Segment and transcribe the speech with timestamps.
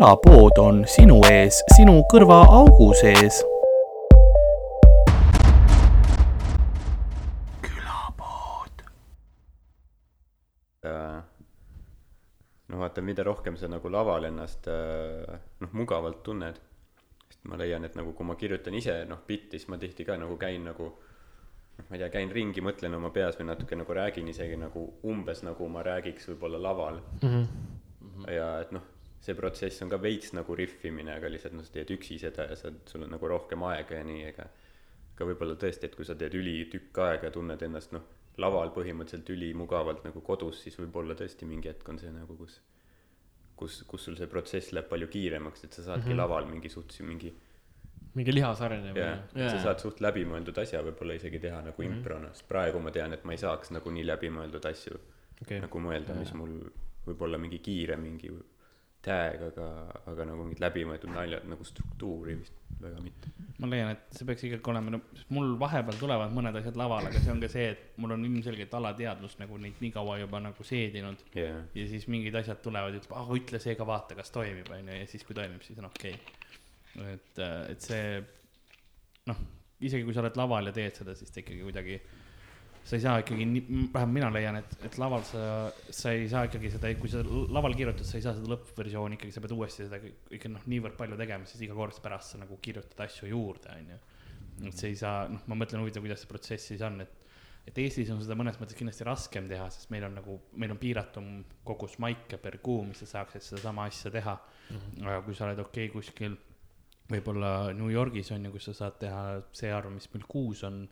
[0.00, 3.42] külapood on sinu ees, sinu kõrvaaugu sees.
[7.60, 8.80] külapood.
[12.68, 16.56] no vaata, mida rohkem sa nagu laval ennast äh, noh, mugavalt tunned,
[17.28, 20.16] sest ma leian, et nagu kui ma kirjutan ise noh, bitti, siis ma tihti ka
[20.16, 23.98] nagu käin nagu noh, ma ei tea, käin ringi, mõtlen oma peas või natuke nagu
[24.00, 27.28] räägin isegi nagu umbes nagu ma räägiks võib-olla laval mm.
[27.28, 28.32] -hmm.
[28.32, 28.88] ja et noh,
[29.20, 32.56] see protsess on ka veits nagu rihvimine, aga lihtsalt noh, sa teed üksi seda ja
[32.56, 34.48] sa, sul on nagu rohkem aega ja nii, ega
[35.14, 38.06] aga võib-olla tõesti, et kui sa teed üli tükk aega ja tunned ennast noh,
[38.40, 42.60] laval põhimõtteliselt ülimugavalt nagu kodus, siis võib-olla tõesti mingi hetk on see nagu, kus
[43.60, 46.20] kus, kus sul see protsess läheb palju kiiremaks, et sa saadki mm -hmm.
[46.22, 47.32] laval mingi suht mingi
[48.14, 51.98] mingi lihasarjane jah, et sa saad suht läbimõeldud asja võib-olla isegi teha nagu mm -hmm.
[51.98, 54.96] improna, sest praegu ma tean, et ma ei saaks nagu nii läbimõeldud asju
[55.42, 55.60] okay.
[55.66, 56.56] nagu mõelda, mis mul
[57.06, 58.32] võib-olla mingi kiire mingi
[59.04, 59.66] tag, aga,
[60.10, 63.30] aga nagu mingid läbimõeldud naljad nagu struktuuri vist väga mitte.
[63.60, 65.00] ma leian, et see peaks ikkagi olema, no
[65.36, 68.76] mul vahepeal tulevad mõned asjad lavale, aga see on ka see, et mul on ilmselgelt
[68.76, 71.24] alateadvus nagu neid nii kaua juba nagu seedinud.
[71.36, 71.62] Yeah..
[71.76, 75.00] ja siis mingid asjad tulevad ütleb, ah ütle see ka vaata, kas toimib, on ju,
[75.02, 76.14] ja siis kui toimib, siis on okei.
[76.16, 77.16] Okay..
[77.16, 77.42] et,
[77.74, 78.04] et see
[79.30, 79.44] noh,
[79.80, 82.00] isegi kui sa oled laval ja teed seda, siis ta ikkagi kuidagi
[82.84, 83.44] sa ei saa ikkagi
[83.92, 85.42] vähemalt mina leian, et, et laval sa,
[85.94, 89.34] sa ei saa ikkagi seda, kui sa laval kirjutad, sa ei saa seda lõppversiooni ikkagi,
[89.34, 90.00] sa pead uuesti seda
[90.36, 93.94] ikka noh, niivõrd palju tegema, siis iga kord pärast sa nagu kirjutad asju juurde, on
[93.94, 93.98] ju.
[94.70, 97.16] et see ei saa, noh, ma mõtlen huvitav, kuidas see protsess siis on, et,
[97.68, 100.80] et Eestis on seda mõnes mõttes kindlasti raskem teha, sest meil on nagu, meil on
[100.80, 101.32] piiratum
[101.68, 104.76] kogus maike per kuu, mis sa saaksid sedasama asja teha mm.
[104.76, 105.06] -hmm.
[105.06, 106.38] aga kui sa oled okei okay, kuskil
[107.10, 109.22] võib-olla New Yorgis on ju, kus sa saad teha
[109.56, 110.84] see arv, mis meil kuus on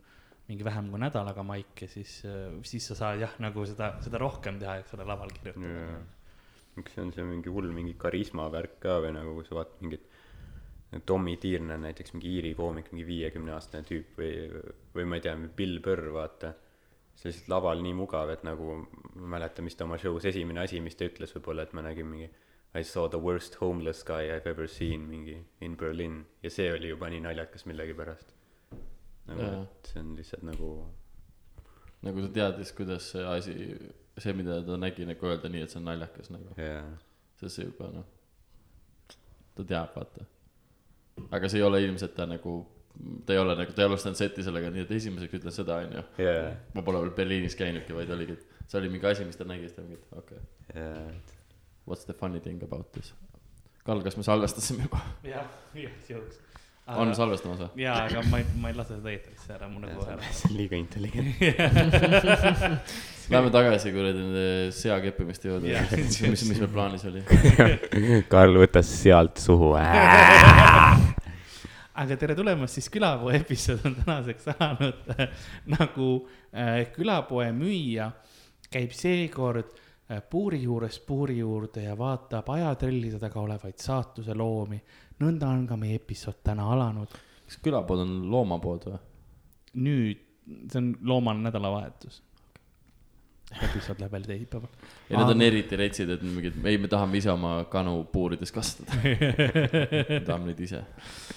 [0.49, 2.19] mingi vähem kui nädalaga maik ja siis,
[2.65, 5.73] siis sa saad jah, nagu seda, seda rohkem teha, eks ole, laval kirjutada.
[5.73, 5.99] Yeah..
[6.79, 9.83] eks see on see mingi hull mingi karisma värk ka või nagu, kui sa vaatad
[9.85, 10.07] mingit
[11.05, 14.31] Tommy Tiernan näiteks, mingi Iiri koomik, mingi viiekümne aastane tüüp või,
[14.95, 16.55] või ma ei tea, Bill Burr, vaata.
[17.19, 20.81] see lihtsalt laval nii mugav, et nagu ma mäletan, mis ta oma show's esimene asi,
[20.81, 22.31] mis ta ütles võib-olla, et ma nägin mingi
[22.73, 26.25] I saw the worst homeless guy I have ever seen mingi in Berlin.
[26.43, 28.38] Ja see oli juba nii naljakas millegipärast
[29.29, 30.71] nagu, et see on lihtsalt nagu.
[32.05, 33.55] nagu ta teadis, kuidas see asi,
[34.17, 36.89] see, mida ta nägi, nagu öelda nii, et see on naljakas nagu yeah..
[37.41, 38.09] sest see juba noh,
[39.57, 40.27] ta teab, vaata.
[41.35, 42.55] aga see ei ole ilmselt ta nagu,
[43.27, 45.97] ta ei ole nagu, ta ei alustanud seti sellega, nii et esimeseks ütlen seda, on
[45.99, 46.53] ju yeah..
[46.75, 49.67] ma pole veel Berliinis käinudki, vaid oligi, et see oli mingi asi, mis ta nägi,
[49.67, 50.75] siis ta mingi, okei okay.
[50.75, 51.35] yeah..
[51.89, 53.15] What's the funny thing about this?
[53.83, 54.99] Karl, kas me salvestasime juba?
[55.25, 56.43] jah, igaks juhuks
[56.89, 56.99] aga...
[57.03, 57.69] on salvestamas või?
[57.83, 60.33] jaa, aga ma ei, ma ei lase seda eetrisse ära, mu nagu ära.
[60.33, 61.35] see on liiga intelligentne
[63.29, 67.21] Lähme tagasi kuradi nende sea keppimiste juurde yeah., mis, mis meil plaanis oli
[68.31, 69.75] Karl võtas sealt suhu
[71.99, 75.13] aga tere tulemast, siis külapoe episood on tänaseks saanud
[75.75, 76.09] nagu
[76.55, 78.09] äh, külapoe müüja
[78.71, 84.79] käib seekord äh, puuri juurest puuri juurde ja vaatab ajatrellide taga olevaid saatuse loomi
[85.23, 87.13] nõnda on ka meie episood täna alanud.
[87.45, 88.99] kas külapood on loomapood või?
[89.85, 90.25] nüüd,
[90.71, 92.21] see on loomane nädalavahetus.
[93.49, 94.69] episood läheb jälle teisipäeval.
[95.09, 99.01] ja need on eriti retsid, et mingid, ei, me tahame ise oma kanu puurides kasvatada
[99.03, 100.85] me tahame neid ise.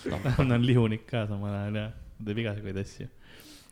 [0.12, 1.88] Nad on lihunik ka samal ajal ja
[2.22, 3.10] teeb igasuguseid asju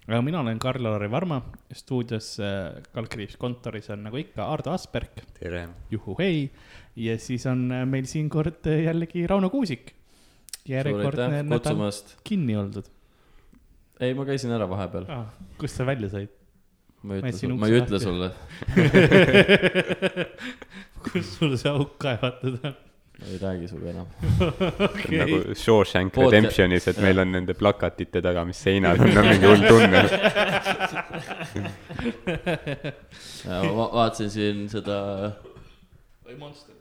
[0.09, 1.38] aga mina olen Karl-Lari Varma,
[1.77, 5.22] stuudios äh, Kalkriips kontoris on nagu ikka Ardo Asperg.
[5.38, 5.69] tere.
[5.91, 6.50] juhuhei
[6.97, 9.99] ja siis on äh, meil siin kord äh, jällegi Rauno Kuusik
[10.69, 11.93] järjekordne nädal
[12.25, 12.84] kinni oldud.
[14.00, 15.26] ei, ma käisin ära vahepeal ah,.
[15.59, 16.28] kust sa välja said?
[17.03, 18.31] ma ei ütle, ma ei ütle sulle
[21.06, 22.75] kus sul see auk kaevatud on?
[23.21, 24.06] ma ei räägi sinuga enam
[24.88, 25.19] okay..
[25.22, 29.65] nagu Shawshank Redemptionis, et meil on nende plakatite taga, mis seinal on, on mingi hull
[29.68, 30.01] tunne
[33.78, 34.97] ma vaatasin siin seda.
[36.27, 36.74] või Monster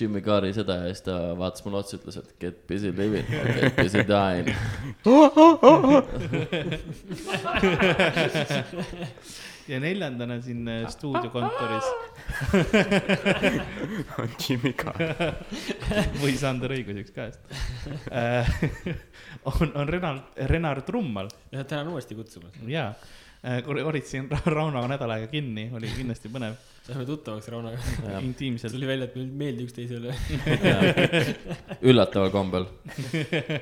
[0.00, 3.76] Jimmy Carri seda ja siis ta vaatas mulle otsa, ütles, et get busy living get
[3.78, 4.48] busy dying.
[9.64, 11.86] Ja neljandana siin äh, stuudiokontoris
[14.20, 15.00] on Jimmy Carr.
[16.22, 17.40] Või Sander Õigus, üks kahest
[18.12, 18.44] äh,
[19.48, 21.32] on, on Renard, Renard Trummal.
[21.54, 22.60] tänan uuesti kutsumast.
[22.68, 22.92] jaa,
[23.40, 27.78] äh, olid siin Raunoga nädal aega kinni, oli kindlasti põnev saime tuttavaks Raunaga.
[28.20, 28.72] intiimselt.
[28.72, 30.14] tuli välja, et me ei meeldi üksteisele
[31.90, 32.66] üllataval kombel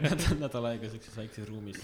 [0.02, 1.78] nädal, nädal aega siukses väikses ruumis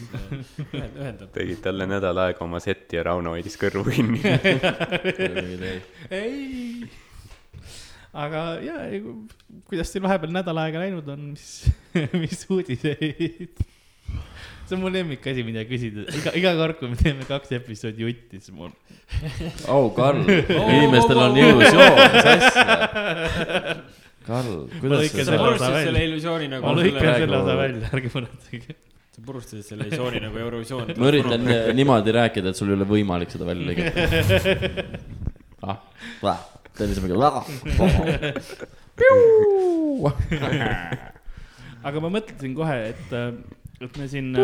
[0.74, 1.30] ühendab.
[1.36, 4.22] tegid talle nädal aega oma setti ja Rauno hoidis kõrvu kinni
[6.10, 6.90] ei.
[8.26, 8.82] aga ja,
[9.70, 11.48] kuidas teil vahepeal nädal aega läinud on, mis,
[12.18, 13.62] mis uudiseid?
[14.68, 18.40] See on mu lemmikasi, mida küsida, iga, iga kord, kui me teeme kaks episoodi jutti,
[18.42, 18.72] siis mul.
[19.72, 20.20] au, Karl,
[20.76, 23.78] inimestel on illusioon, mis asja?
[24.28, 25.86] Karl, kuidas sa selle sa osa purustasid välja.
[25.88, 28.76] selle illusiooni nagu ma lõikan selle osa välja, ärge muretsege.
[29.16, 30.92] sa purustasid selle illusiooni nagu Eurovisioon.
[31.00, 33.96] ma üritan äh, niimoodi rääkida, et sul ei ole võimalik seda välja lõigata.
[35.72, 36.44] ah,
[36.76, 37.40] teen niisama.
[41.88, 43.08] aga ma mõtlesin kohe, et,
[43.78, 44.32] et me siin,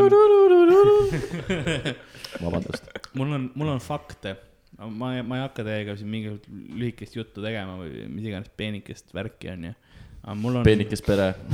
[2.44, 2.84] vabandust.
[3.18, 4.36] mul on, mul on fakte.
[4.78, 6.46] ma, ma ei hakka teiega siin mingisugust
[6.78, 9.74] lühikest juttu tegema või mis iganes peenikest värki on ju.
[10.22, 10.64] aga mul on.
[10.68, 11.28] peenikes pere.
[11.40, 11.44] ma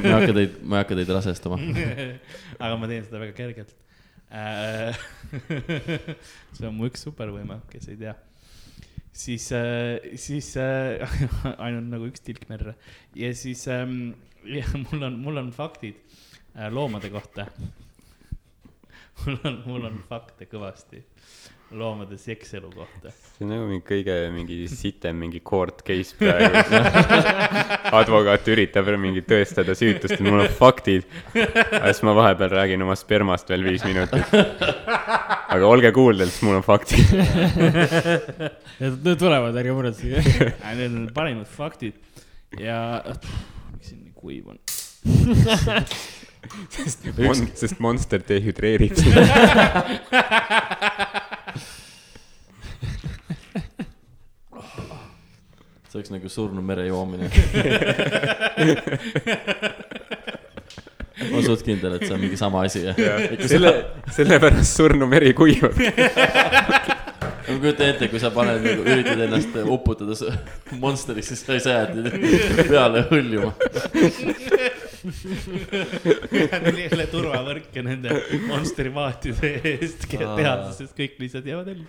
[0.00, 1.56] ei hakka teid, ma ei hakka teid rasestama.
[2.64, 3.72] aga ma teen seda väga kergelt.
[6.56, 8.14] see on mu üks supervõime, kes ei tea.
[9.14, 9.46] siis,
[10.18, 10.98] siis äh,
[11.62, 12.74] ainult nagu üks tilk merre
[13.14, 16.02] ja siis ähm, ja mul on, mul on faktid äh,
[16.70, 17.46] loomade kohta.
[19.24, 21.02] mul on, mul on fakte kõvasti
[21.74, 23.10] loomade sekselu kohta.
[23.10, 26.62] see on nagu mingi kõige mingi sitem mingi court case praegu.
[28.00, 31.06] advokaat üritab mingi tõestada süütust, et mul on faktid.
[31.34, 34.34] aga siis ma vahepeal räägin oma spermast veel viis minutit.
[35.54, 37.14] aga olge kuuldel, sest mul on faktid.
[38.84, 40.50] Need tulevad, ärge muretsege.
[40.78, 41.98] Need on parimad faktid
[42.60, 43.00] ja,
[43.72, 44.62] miks siin nii kuiv on?
[47.18, 49.14] Mon-, sest Monster dehüdreerib sind.
[55.94, 57.28] see oleks nagu surnud mere joomine.
[61.14, 62.98] ma olen suht kindel, et see on mingi sama asi, jah.
[63.46, 63.72] selle,
[64.16, 65.78] sellepärast surnu meri kuivab.
[65.78, 70.34] ma kujutan ette, kui sa paned nagu, üritad ennast uputada
[70.82, 72.10] monsterisse, siis sa ei saa jääda
[72.66, 73.54] peale hõljuma.
[75.04, 78.14] Neil ei ole turvavõrke nende
[78.48, 81.84] monsteri vaatide eest, teadlased kõik lihtsalt jäävad ellu.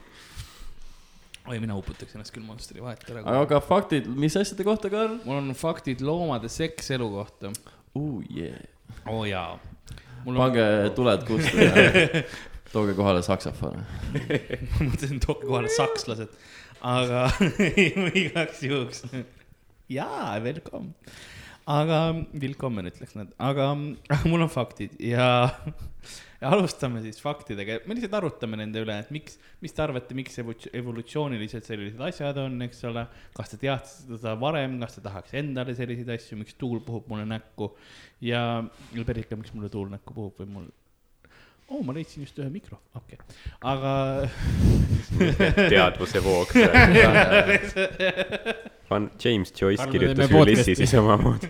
[1.46, 3.24] oi, mina uputaks ennast küll monsteri vaati ära.
[3.44, 5.20] aga faktid, mis asjade kohta, Karl?
[5.24, 7.54] mul on faktid loomade sekselu kohta.
[7.96, 8.60] oh yeah.
[9.06, 9.56] oo oh, jaa.
[10.26, 10.68] pange
[10.98, 12.26] tuled kustu ja
[12.74, 13.86] tooge kohale saksofone.
[14.12, 16.36] ma mõtlesin, tooge kohale sakslased,
[16.84, 17.30] aga
[18.26, 19.08] igaks juhuks.
[19.88, 20.92] jaa, welcome.
[21.66, 22.00] aga,
[22.38, 23.72] willkommen ütleks nad, aga,
[24.30, 25.50] mul on faktid ja,
[26.42, 30.38] ja alustame siis faktidega, me lihtsalt arutame nende üle, et miks, mis te arvate, miks
[30.38, 33.08] evolutsiooniliselt sellised asjad on, eks ole.
[33.38, 37.26] kas te teadsite seda varem, kas te tahaks endale selliseid asju, miks tuul puhub mulle
[37.34, 37.72] näkku?
[38.26, 38.62] Ja,
[38.94, 40.74] ka, miks mulle tuul näkku puhub või mul?
[41.66, 43.18] Oo oh,, ma leidsin just ühe mikro, okei.
[43.18, 43.26] Okay.,
[43.66, 44.30] aga
[45.74, 46.54] teadvuse voog.
[48.90, 51.50] Van James Joyce me kirjutas Ulyssesi samamoodi.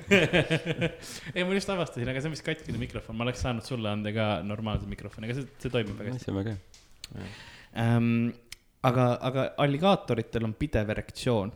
[1.36, 4.14] ei, ma just avastasin, aga see on vist katkine mikrofon, ma oleks saanud sulle anda
[4.16, 7.30] ka normaalse mikrofoni, aga see, see toimib väga hästi see on väga hea.
[7.84, 8.10] ähm,.
[8.88, 11.52] aga, aga alligaatoritel on pidev erektsioon.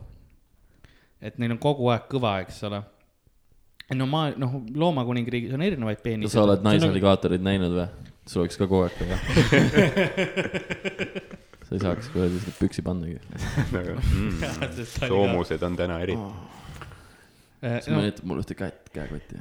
[1.20, 2.82] et neil on kogu aeg kõva, eks ole.
[3.96, 6.36] no ma, noh, loomakuningriigis on erinevaid kas peeniseid.
[6.36, 7.88] sa oled naisalligaatorit näinud või?
[8.28, 9.16] sul oleks ka kogu aeg kõva.
[11.70, 13.20] sa ei saaks kuradi seda püksi pannagi.
[13.76, 14.40] nagu mm,
[15.06, 16.16] soomused on täna eri.
[17.62, 19.38] Äh, siis ma näitan mulle ühte kätt, käekotti.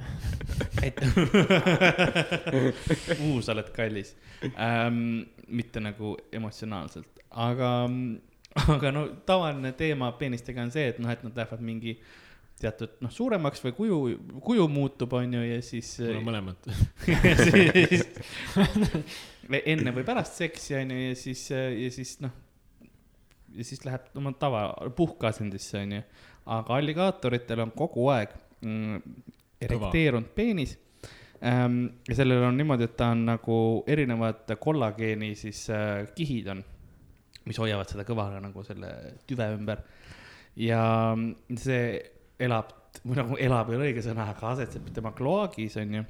[3.26, 4.14] uu, sa oled kallis
[4.52, 5.24] ähm,.
[5.48, 7.72] mitte nagu emotsionaalselt, aga,
[8.76, 11.96] aga no tavaline teema peenistega on see, et noh, et nad lähevad mingi
[12.60, 14.00] teatud noh, suuremaks või kuju,
[14.46, 15.96] kuju muutub, on ju, ja siis.
[16.04, 16.70] on mõlemat.
[17.08, 18.06] siis
[19.50, 22.34] enne või pärast seksi on ju ja siis, ja siis noh,
[23.56, 24.63] ja siis läheb oma tava
[24.96, 26.03] puhkeasendisse on ju,
[26.56, 29.01] aga alligaatoritel on kogu aeg mm,
[29.62, 30.77] erekteerunud peenis.
[31.39, 31.86] Ähm,.
[32.10, 36.63] ja sellel on niimoodi, et ta on nagu erinevad kollageeni siis äh, kihid on,
[37.48, 38.91] mis hoiavad seda kõvana nagu selle
[39.27, 39.86] tüve ümber.
[40.60, 40.82] Ja
[41.56, 41.84] see
[42.44, 42.74] elab,
[43.06, 46.03] või nagu elab ei ole õige sõna, aga asetseb tema kloaagis onju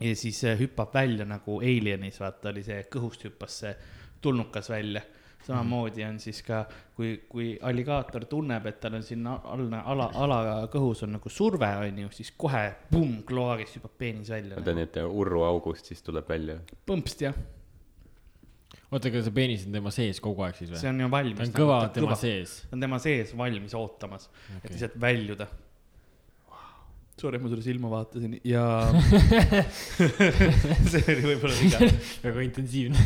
[0.00, 3.76] ja siis äh, hüppab välja nagu Alienis, vaata oli see, kõhust hüppas see
[4.20, 5.02] tulnukas välja.
[5.46, 6.64] samamoodi on siis ka,
[6.96, 12.00] kui, kui alligaator tunneb, et tal on sinna alla, ala, alakõhus on nagu surve, on
[12.02, 14.58] ju, siis kohe pumm, kloaagist hüppab peenis välja.
[14.64, 16.58] ta nii, et urruaugust siis tuleb välja.
[16.90, 17.38] põmpst jah,
[18.90, 20.80] oota, aga see peenis on tema sees kogu aeg siis või?
[20.82, 21.38] see on ju valmis.
[21.44, 22.56] ta on kõva tema sees.
[22.66, 25.48] ta on tema sees valmis ootamas okay., et lihtsalt väljuda.
[27.16, 28.92] sorry, ma sulle silma vaatasin ja
[30.92, 31.78] see oli võib-olla viga.
[32.26, 32.98] väga intensiivne.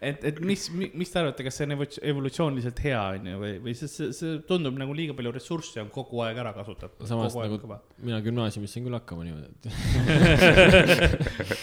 [0.00, 3.52] et, et mis, mis te arvate, kas see on evolutsioon- evolutsiooniliselt hea on ju või,
[3.62, 7.06] või see, see, see tundub nagu liiga palju ressursse on kogu aeg ära kasutatud.
[7.06, 9.62] Samas nagu- mina gümnaasiumis sain küll hakkama niimoodi, et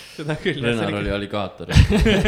[0.17, 0.63] seda küll.
[0.63, 1.67] Renar oli alligaator.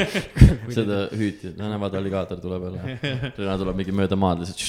[0.76, 2.82] seda hüüti, no näe, vaata alligaator tuleb jälle.
[3.40, 4.60] Renar tuleb mingi mööda maad lihtsalt.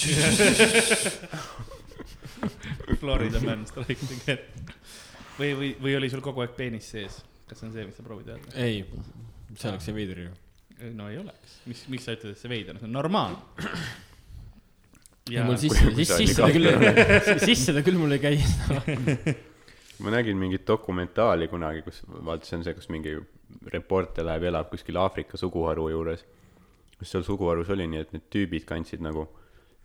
[3.07, 4.45] Florida man strike again.
[5.39, 7.23] või, või, või oli sul kogu aeg peenis sees?
[7.47, 8.53] kas see on see, mis sa proovid öelda?
[8.59, 8.83] ei,
[9.55, 10.35] see oleks see veider ju.
[10.99, 13.71] no ei oleks, mis, miks sa ütled, et see veider on, see on normaalne.
[15.31, 16.71] ja mul sisse, sisse, sisse ta küll,
[17.45, 18.41] sisse ta küll mul ei käi.
[20.03, 23.17] ma nägin mingit dokumentaali kunagi, kus, vaata, see on see, kus mingi
[23.73, 26.27] reporter läheb, elab kuskil Aafrika suguharu juures.
[26.99, 29.27] kus seal suguharus oli nii, et need tüübid kandsid nagu,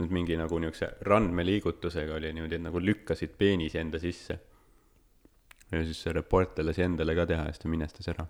[0.01, 4.39] nad mingi nagu niisuguse randmeliigutusega oli niimoodi, et nagu lükkasid peenise enda sisse.
[5.71, 8.25] ja siis see reporter lasi endale ka teha ja siis ta minestas ära.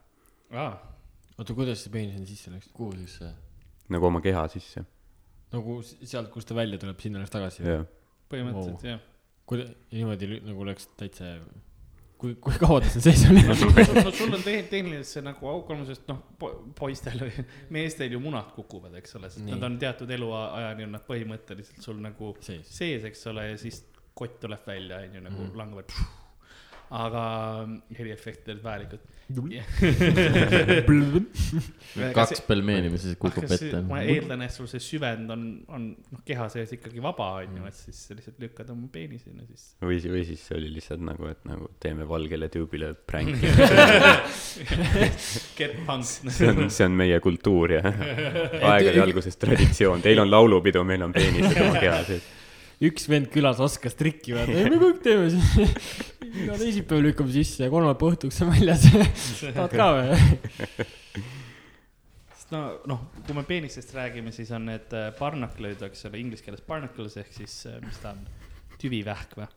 [0.52, 0.74] aa,
[1.38, 2.70] oota, kuidas see peenis sinna sisse läks?
[2.74, 3.32] kuhu siis see?
[3.92, 4.86] nagu oma keha sisse,
[5.56, 7.66] nagu sealt, kust ta välja tuleb, sinna läks tagasi?
[8.32, 9.04] põhimõtteliselt jah.
[9.46, 11.36] kui niimoodi nagu läks täitsa,
[12.22, 13.42] kui, kui kaua ta seal sees oli?
[13.48, 16.20] no sul on tehn- tehniliselt see nagu auk olemas, sest noh,
[16.78, 19.56] poistel või meestel ju munad kukuvad, eks ole, sest Nii.
[19.58, 22.70] nad on teatud eluajani on nad põhimõtteliselt sul nagu sees.
[22.78, 23.82] sees, eks ole, ja siis
[24.14, 25.58] kott tuleb välja, onju, nagu Mhm.
[25.58, 25.96] langevad.
[26.92, 27.22] aga
[27.98, 29.04] heliefektid olid vajalikud.
[32.18, 33.82] kaks pelmeeni, mis siis kukub ette.
[33.88, 37.78] ma eeldan, et sul see süvend on, on noh, keha sees ikkagi vaba, onju, et
[37.78, 39.70] siis sa lihtsalt lükkad oma peeni sinna sisse.
[39.84, 43.52] või, või siis see oli lihtsalt nagu, et nagu teeme valgele tüübile pränki.
[45.60, 46.32] Get punked.
[46.32, 47.84] see on, see on meie kultuur ja
[48.74, 52.26] aegade algusest traditsioon, teil on laulupidu, meil on peenised oma keha sees.
[52.88, 55.78] Üks vend külas oskas trikki vaata, me kõik teeme siis.
[56.42, 58.88] iga teisipäev lükkame sisse ja kolmapäeva õhtuks on väljas.
[59.56, 60.20] tahad ka või?
[62.36, 66.46] sest no, noh, kui me peenistest räägime, siis on need äh, barnacle'id, eks ole, inglise
[66.48, 68.24] keeles barnacles ehk siis, mis ta on,
[68.82, 69.50] tüvivähk või?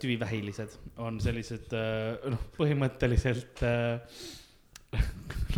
[0.00, 4.18] tüvivähilised on sellised äh, noh, põhimõtteliselt äh,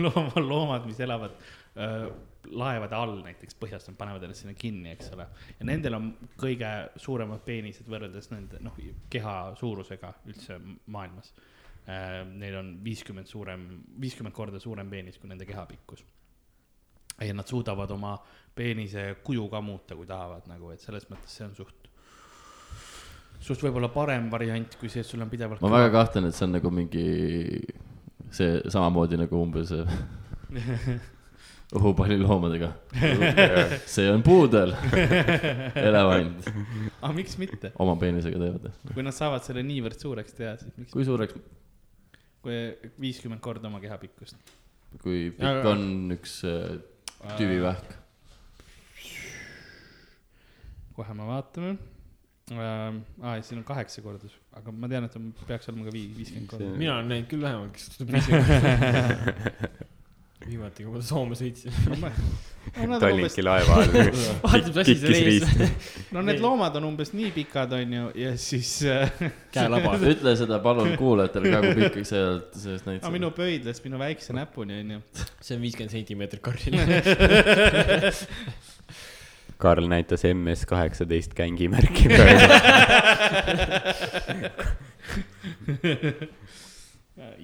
[0.02, 1.34] looma, loomad, mis elavad
[1.74, 2.06] äh,
[2.46, 5.26] laevade all näiteks põhjas, nad panevad ennast sinna kinni, eks ole.
[5.58, 8.76] ja nendel on kõige suuremad peenised võrreldes nende noh,
[9.10, 11.48] keha suurusega üldse maailmas äh,.
[11.88, 13.62] Neil on viiskümmend suurem,
[14.00, 16.04] viiskümmend korda suurem peenis kui nende keha pikkus.
[17.20, 18.12] ja nad suudavad oma
[18.54, 21.88] peenise kuju ka muuta, kui tahavad nagu, et selles mõttes see on suht,
[23.40, 25.62] suht võib-olla parem variant kui see, et sul on pidevalt.
[25.64, 27.06] ma väga kahtlen, et see on nagu mingi
[28.30, 29.72] see samamoodi nagu umbes
[31.76, 32.70] õhupalliloomadega.
[33.84, 34.72] see on puudel,
[35.76, 36.46] elevant,
[37.02, 38.70] aga miks mitte, oma peenisega teevad.
[38.94, 41.36] kui nad saavad selle niivõrd suureks teha, siis miks, kui suureks,
[42.44, 42.56] kui
[43.04, 44.40] viiskümmend korda oma keha pikkust.
[45.02, 46.78] kui pikk on üks äh,
[47.36, 47.92] tüvivähk?
[50.96, 51.74] kohe me vaatame
[52.56, 52.96] äh,.
[53.20, 56.48] aa, siin on kaheksa korda, aga ma tean, et on, peaks olema ka vii-, viiskümmend
[56.54, 56.72] korda.
[56.80, 59.84] mina olen näinud küll vähemalt, kes tuleb viiskümmend.
[60.46, 61.72] viimati, kui ma Soome sõitsin.
[62.68, 65.62] Tallinki laeva all kikkis riist.
[66.14, 69.10] no need loomad on umbes nii pikad, onju, ja siis äh,
[69.54, 69.96] käelaba.
[70.12, 73.12] ütle seda palun kuulajatele ka, kui pikk sealt, sellest näitas.
[73.14, 74.98] minu pöidlast minu väikse näpuni, onju.
[75.40, 76.76] see on viiskümmend sentimeetrit karjil.
[79.58, 82.46] Karl näitas MS kaheksateist kängimärki praegu.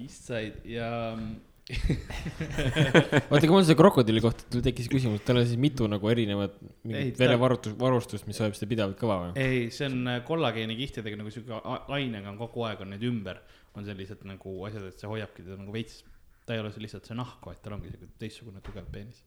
[0.05, 1.19] Eastside ja
[3.33, 7.17] oota, kui mul selle krokodilli kohta tekkis küsimus, tal on siis mitu nagu erinevat mingit
[7.21, 9.31] verevarustust, varustust, mis hoiab seda pidevalt kõva või?
[9.41, 11.57] ei, see on äh, kollageenikihttidega nagu sihuke
[11.97, 13.41] ainega on kogu aeg on need ümber,
[13.79, 16.05] on sellised nagu asjad, et see hoiabki teda nagu veits,
[16.45, 19.25] ta ei ole see lihtsalt see nahk, vaid tal ongi sihuke teistsugune tugev peenis.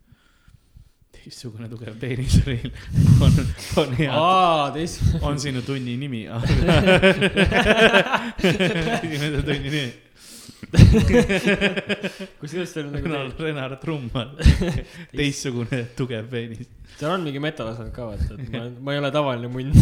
[1.18, 2.60] teistsugune tugev peenis oli,
[3.26, 3.34] on,
[3.82, 4.14] on hea,
[5.26, 6.28] on sinu tunni nimi.
[8.46, 9.88] esimese tunni nimi,
[12.42, 14.32] kusjuures seal on nagu Renar, Renar Trummal,
[15.20, 16.70] teistsugune tugev peenis.
[16.98, 19.76] seal on mingi metatasand ka vaata, et ma, ma ei ole tavaline munn,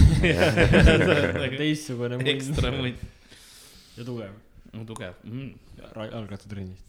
[1.62, 3.00] teistsugune munn ekstra munn,
[3.96, 4.36] ja tugev.
[4.92, 5.50] tugev mm..
[5.96, 6.84] jalgrattatrennis.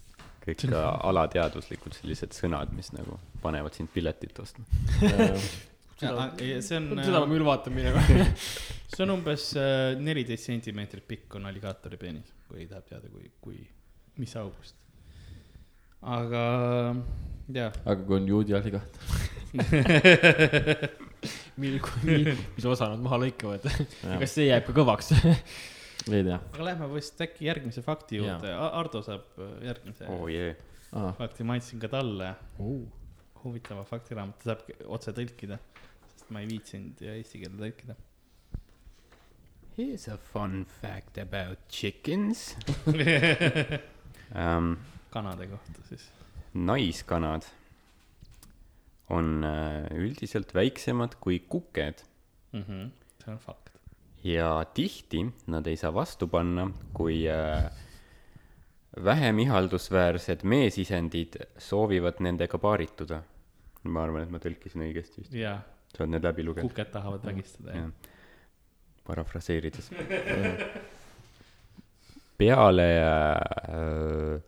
[0.47, 4.66] kõik alateadvuslikult sellised sõnad, mis nagu panevad sind piletit ostma.
[6.03, 6.11] Ja,
[6.45, 8.03] ja see on, seda ma küll vaatan minema.
[8.93, 13.62] see on umbes äh, neliteist sentimeetrit pikk on alligaatori peenis, kui tahab teada, kui, kui,
[14.21, 14.76] mis august.
[16.17, 16.43] aga
[17.57, 19.00] jaa, aga kui on juudi alligaator,
[21.65, 23.65] mil-, mis osa nad maha lõikavad.
[24.05, 25.15] kas see jääb ka kõvaks?
[25.17, 26.37] ei tea.
[26.37, 28.53] aga lähme vist äkki järgmise fakti juurde.
[28.53, 30.53] Ardo saab äh, järgmise oo jee.
[30.93, 32.35] fakti, ma andsin ka talle
[33.47, 35.59] huvitava faktiraamatu, saab otse tõlkida,
[36.26, 37.95] sest ma ei viitsinud ja eesti keelde tõlkida.
[39.76, 42.56] Here's a fun fact about chickens.
[44.35, 44.73] ähm,.
[45.11, 46.09] kanade kohta siis.
[46.54, 47.47] naiskanad
[49.11, 52.02] on äh, üldiselt väiksemad kui kuked
[52.52, 52.90] Mhm.
[53.23, 53.71] see on fakt.
[54.25, 57.71] ja tihti nad ei saa vastu panna, kui äh,
[59.04, 63.23] vähem ihaldusväärsed meesisendid soovivad nendega paarituda.
[63.85, 65.33] ma arvan, et ma tõlkisin õigesti vist.
[65.35, 65.61] jaa,
[65.97, 66.69] sa oled need läbi lugenud?
[66.73, 68.12] kuked tahavad vägistada, jah.
[69.07, 69.91] parafraseerides.
[72.37, 74.41] peale äh,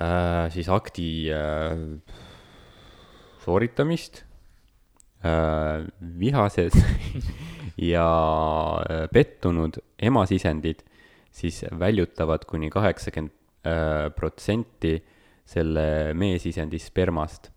[0.00, 1.76] äh, siis akti äh,
[3.44, 4.24] sooritamist
[5.22, 6.76] äh, vihased
[7.76, 10.84] ja äh, pettunud emasisendid
[11.34, 13.32] siis väljutavad kuni kaheksakümmend
[13.66, 14.98] äh, protsenti
[15.44, 17.53] selle meesisendi spermast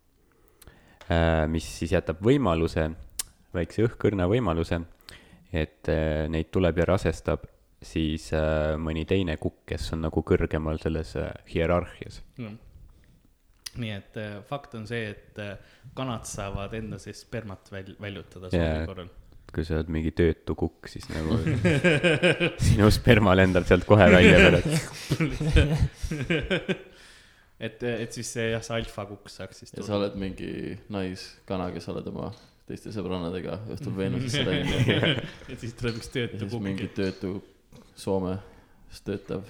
[1.48, 2.90] mis siis jätab võimaluse,
[3.56, 4.82] väikse õhkõrna võimaluse,
[5.56, 7.46] et äh, neid tuleb ja rasestab
[7.84, 12.22] siis äh, mõni teine kukk, kes on nagu kõrgemal selles äh, hierarhias.
[13.78, 15.56] nii et äh, fakt on see, et äh,
[15.98, 19.10] kanad saavad enda sees spermat väl-, väljutada soovi korral.
[19.54, 21.38] kui sa oled mingi töötu kukk, siis nagu
[22.68, 24.60] sinu sperma lendab sealt kohe välja peale,
[27.60, 30.52] et et, siis see jah, see alfakukk saaks siis ja sa oled mingi
[30.94, 32.32] naiskana, kes oled oma
[32.68, 35.24] teiste sõbrannadega õhtul Veenusesse läinud.
[35.50, 36.90] et siis tuleb üks töötu siis kukk mingi.
[36.98, 37.40] töötu
[37.98, 39.44] Soomes töötav,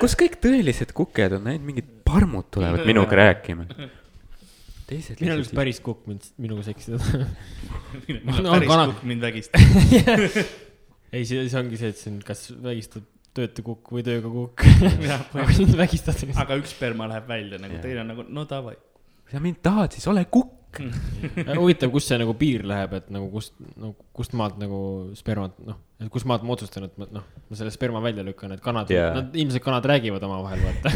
[0.00, 3.66] kus kõik tõelised kuked on, ainult mingid parmud tulevad minuga rääkima.
[4.88, 7.00] teised mina lihtsalt oleks päris kukk mind, minuga seksida.
[8.24, 9.60] no, No, päris kukk mind vägistab.
[11.12, 13.06] ei, see, see ongi see, et on kas vägistad
[13.38, 14.66] töötu kukk või tööga kukk.
[15.38, 16.34] aga sind vägistatakse.
[16.38, 18.78] aga üks sperma läheb välja nagu teine on nagu no davai.
[19.30, 20.54] sa mind tahad, siis ole kukk.
[21.56, 24.80] huvitav, kus see nagu piir läheb, et nagu kust, no kust maalt nagu
[25.16, 28.52] spermat, noh, et kust maalt ma otsustan, et ma noh, ma selle sperma välja lükkan,
[28.52, 30.92] et kanad yeah., nad ilmselt kanad räägivad omavahel, vaata.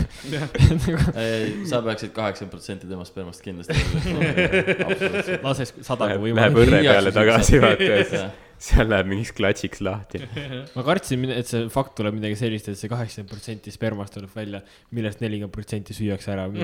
[1.25, 5.41] ei, sa peaksid kaheksakümmend protsenti tema spermast kindlasti välja.
[5.49, 6.63] laseks sada kui Läheb võimalik.
[6.69, 10.21] õrre peale tagasi, vaata, siis seal läheb mingiks klatsiks lahti.
[10.77, 14.61] ma kartsin, et see fakt tuleb midagi sellist, et see kaheksakümmend protsenti spermast tuleb välja,
[14.95, 16.45] millest nelikümmend protsenti süüakse ära.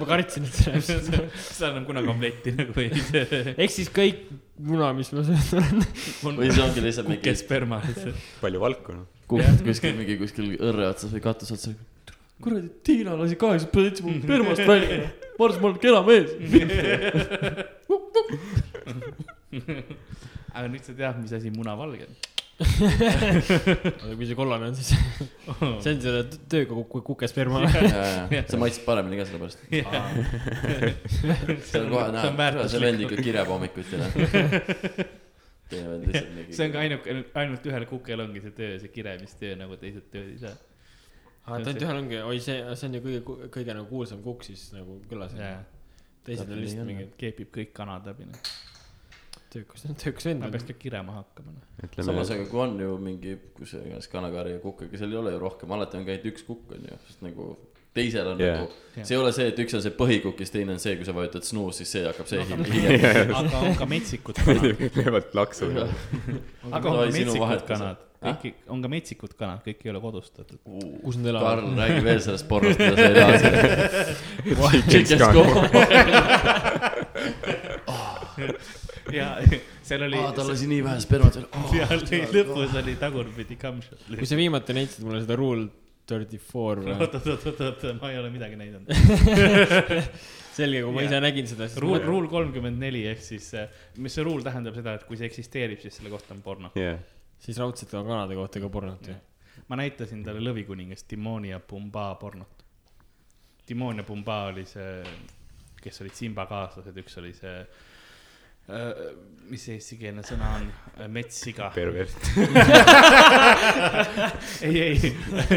[0.00, 3.42] ma kartsin, et see läheb seda enam kunagi omletti nagu ei tee.
[3.56, 4.18] ehk siis kõik
[4.60, 6.36] muna, mis ma söönud olen.
[6.38, 7.78] või see ongi lihtsalt mingi sperma
[8.42, 9.06] palju valku, noh.
[9.30, 11.74] kukk kuskil mingi kuskil õrre otsas või katuse otsas.
[12.44, 15.10] kuradi, Tiina lasi kaheksakümmend protsenti mu spermast välja.
[15.34, 16.30] ma arvasin, ma olen kena mees.
[19.50, 22.14] aga nüüd sa tead, mis asi munavalge on.
[22.60, 24.90] oota, kui see kollane on, siis
[25.82, 27.58] see on selle tööga kuku, kukesperma.
[27.70, 29.58] see maitseb paremini ka sellepärast.
[31.70, 34.10] seal kohe see on näeb, see vend ikka kirjab hommikuti noh.
[35.72, 36.52] teine vend lihtsalt mingi.
[36.58, 37.06] see on ka ainuke,
[37.42, 40.54] ainult ühel kukel ongi see töö, see kiremistöö nagu teised tööd ei saa.
[41.48, 43.20] aa, ta on ühel ongi, oi see, see on ju kõige,
[43.56, 45.32] kõige nagu kuulsam kukk siis nagu külas.
[45.38, 45.62] jaa,
[46.28, 48.28] teised on lihtsalt mingi keepib kõik kanad läbi.
[49.52, 50.50] Töökas, töökas vend ma.
[50.54, 51.56] peaks ka kirema hakkama.
[51.56, 51.64] noh.
[52.04, 55.34] samas, aga kui on ju mingi, kus iganes kanakari ja kukk, ega seal ei ole
[55.34, 57.44] ju rohkem, alati on ka ainult üks kukk on ju, sest nagu
[57.94, 58.60] teisel on yeah.
[58.60, 58.70] Nagu,
[59.02, 61.06] see ei ole see, et üks on see põhikukk ja siis teine on see, kui
[61.08, 63.32] sa vajutad snuus, siis see hakkab see Aga- hiljem.
[63.40, 64.62] aga on ka metsikud kanad.
[65.00, 65.64] löövad laksu.
[65.74, 67.98] aga on ka sinu metsikud kanad.
[68.20, 70.58] kõik, on ka metsikud kanad, kõik ei ole kodustatud.
[71.02, 71.46] kus nad elavad?
[71.64, 73.32] Karl, räägi veel sellest pornost, mida sa ei taha.
[74.90, 75.12] Chicks
[79.14, 79.28] ja
[79.88, 80.22] seal oli.
[80.36, 81.68] tal lasi nii vähe spermat välja.
[81.74, 84.08] seal oli lõpus oli tagurpidi kamšot.
[84.14, 85.68] kui sa viimati näitasid mulle seda Rule
[86.10, 86.96] thirty four või?
[86.96, 88.90] oot, oot, oot, oot, oot, ma ei ole midagi näidanud.
[90.60, 93.50] selge, kui ma ise nägin seda, siis Rule, rule kolmkümmend neli ehk siis,
[94.02, 96.72] mis see rule tähendab seda, et kui see eksisteerib, siis selle kohta on porno.
[96.78, 96.98] jah,
[97.40, 99.18] siis raudselt on kanade kohta ka pornot ju.
[99.70, 102.64] ma näitasin talle Lõvikuningas Timoni ja Pumba pornot.
[103.66, 105.04] Timon ja Pumba oli see,
[105.80, 107.60] kes olid Simba kaaslased, üks oli see
[109.50, 110.66] mis see eestikeelne sõna on,
[111.12, 111.70] metssiga.
[111.74, 112.28] pervert.
[114.66, 114.96] ei, ei,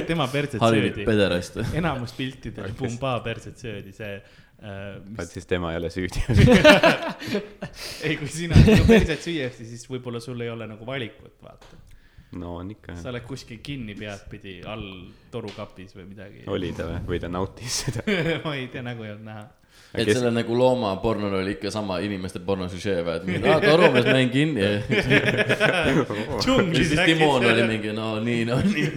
[0.08, 1.06] tema perset söödi.
[1.06, 1.58] pederast.
[1.78, 4.24] enamus piltidel Pumba perset söödi, see äh,,
[4.64, 6.20] vaat mis, siis tema ei ole süüdi.
[8.08, 11.68] ei, kui sina sinu perset süüakse, siis võib-olla sul ei ole nagu valikut, vaata.
[12.42, 14.88] no on ikka sa oled kuskil kinni peadpidi all
[15.34, 16.40] torukapis või midagi.
[16.50, 18.00] oli ta või, või ta nautis seda?
[18.46, 19.46] ma ei tea, nägu ei olnud näha.
[19.94, 24.18] Et selle nagu loomapornol oli ikka sama inimeste pornosüžee või, et mingi, aa torumees, ma
[24.20, 24.62] jäin kinni.
[24.66, 24.74] ja
[26.80, 28.90] siis Timon oli mingi, no nii, no nii.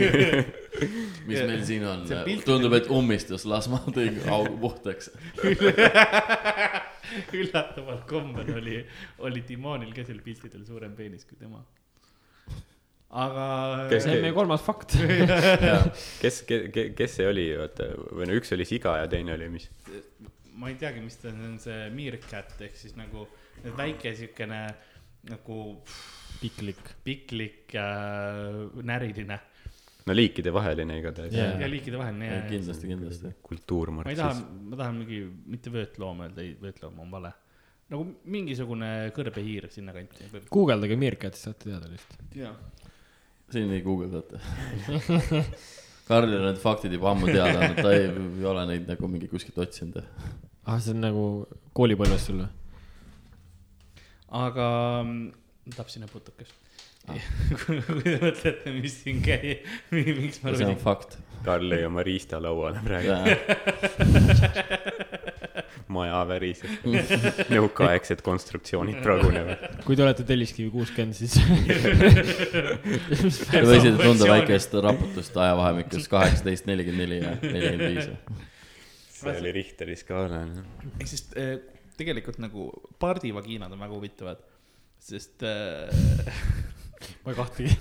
[1.29, 2.07] mis meil siin on
[2.47, 5.13] tundub, et ummistus, las ma tõin augu puhtaks.
[7.37, 8.79] üllataval kombel oli,
[9.27, 11.63] oli Timonil ka seal piltidel suurem peenis kui tema.
[13.11, 13.45] aga.
[13.91, 14.97] Kes- see on meie kolmas fakt.
[16.23, 19.71] kes, kes, kes see oli, vaata, või no üks oli siga ja teine oli mis?
[20.57, 23.27] Ma ei teagi, mis ta on, see meerkat ehk siis nagu
[23.77, 24.61] väike siukene
[25.31, 25.59] nagu
[26.41, 26.95] piklik.
[27.05, 29.41] piklik äh, näriline
[30.07, 31.57] no liikidevaheline igatahes Jaa.
[31.61, 32.45] ja liikide vaheline ja, ja.
[32.51, 33.33] kindlasti, kindlasti.
[33.47, 37.33] kultuur ma ei taha ma tahan mingi, mitte vöötloom öelda, ei, vöötloom on vale.
[37.91, 40.31] nagu mingisugune kõrbehiir sinnakanti.
[40.53, 42.39] guugeldage Meerkat, siis saate teada lihtsalt.
[42.39, 42.55] jaa.
[43.51, 44.41] siin ei guugeldata.
[46.07, 49.31] Karlil on need faktid juba ammu teada olnud, ta ei, ei ole neid nagu mingi
[49.31, 50.05] kuskilt otsinud.
[50.67, 51.25] ah, see on nagu
[51.77, 52.53] koolipõlvest sul või?
[54.45, 54.69] aga
[55.03, 56.55] mm, tapsin õputukest
[57.11, 57.31] ah.
[57.63, 61.19] kui te mõtlete, mis siin käib, miks ma see on fakt.
[61.47, 63.13] Karl lõi oma riista lauale praegu,
[65.93, 66.71] maja väriseb,
[67.55, 69.83] nõukaaegsed konstruktsioonid pragunevad.
[69.87, 71.35] kui te olete Telliskivi kuuskümmend, siis
[73.53, 78.07] Te võisite tunda väikest raputust ajavahemikus kaheksateist, nelikümmend neli ja nelikümmend viis.
[79.21, 80.67] see oli Richteri skaala, noh.
[80.97, 81.57] ehk siis äh,
[81.97, 82.69] tegelikult nagu
[83.03, 84.45] pardivagiinad on väga huvitavad,
[85.03, 85.89] sest äh,
[87.25, 87.75] ma ei kahtlegi.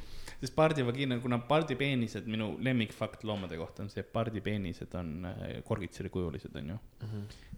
[0.46, 6.10] sest pardivagiina, kuna pardipeenised, minu lemmikfakt loomade kohta on see, et pardipeenised on äh, korgitseri
[6.14, 6.78] kujulised, onju.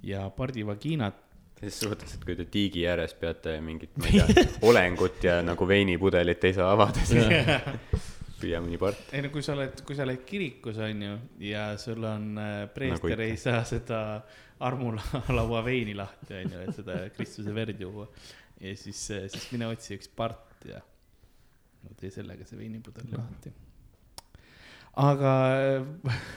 [0.08, 1.24] ja pardivagiinad,
[1.58, 5.68] selles suhtes, et kui te tiigi ääres peate mingit, ma ei tea, olengut ja nagu
[5.68, 7.28] veinipudelit ei saa avada, siis
[8.38, 9.08] püüa mõni part.
[9.12, 13.14] ei no kui sa oled, kui sa oled kirikus, onju, ja sul on äh, preester
[13.14, 14.02] Nagu ei saa seda
[14.64, 18.08] armulaua veini lahti, onju, et seda Kristuse verd juua.
[18.62, 20.80] ja siis, siis mine otsi üks part ja
[21.98, 23.52] tee sellega see veinipudel lahti.
[24.98, 25.32] aga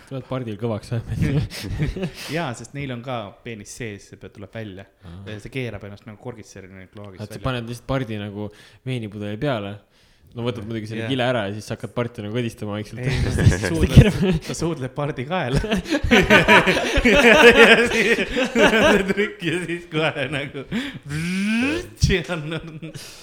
[0.08, 1.60] sa oled pardil kõvaks ajanud.
[2.38, 4.86] jaa, sest neil on ka peenis sees, see tuleb välja.
[5.32, 7.46] see keerab ennast nagu korgitserina kloagist et sa välja.
[7.48, 8.50] paned lihtsalt pardi nagu
[8.88, 9.72] veinipudeli peale.
[10.36, 11.12] no võtad muidugi selle Jah.
[11.12, 13.02] kile ära ja siis sa hakkad parti nagu kõdistama vaikselt.
[13.02, 13.10] ei,
[14.46, 15.60] ta suudleb, pardi kaela.
[18.62, 20.60] ja trükk ja siis kohe nagu.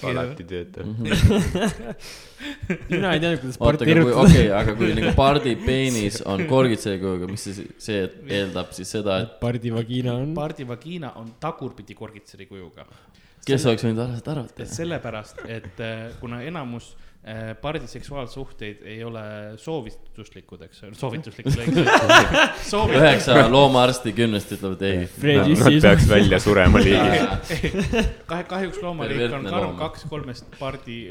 [0.09, 0.89] Alati töötab.
[2.91, 4.23] mina ei teadnud, kuidas kui, erutada.
[4.23, 7.99] okei okay,, aga kui nagu pardi peenis on korgitseri kujuga, mis see, see
[8.39, 10.33] eeldab siis seda, et pardi vagiina on.
[10.37, 12.87] pardi vagiina on tagurpidi korgitseri kujuga.
[13.45, 16.85] kes oleks võinud arvata, sellepärast, et äh, kuna enamus
[17.23, 19.23] äh, pardi seksuaalsuhteid ei ole
[19.61, 22.95] soovituslikud, eks ole, soovituslikud lõikud.
[22.95, 25.05] üheksa loomaarsti kümnest ütlevad ei.
[25.59, 27.71] Nad peaks välja surema liigi.
[28.31, 31.01] kahe, kahjuks loomaliik on karm kaks kolmest pardi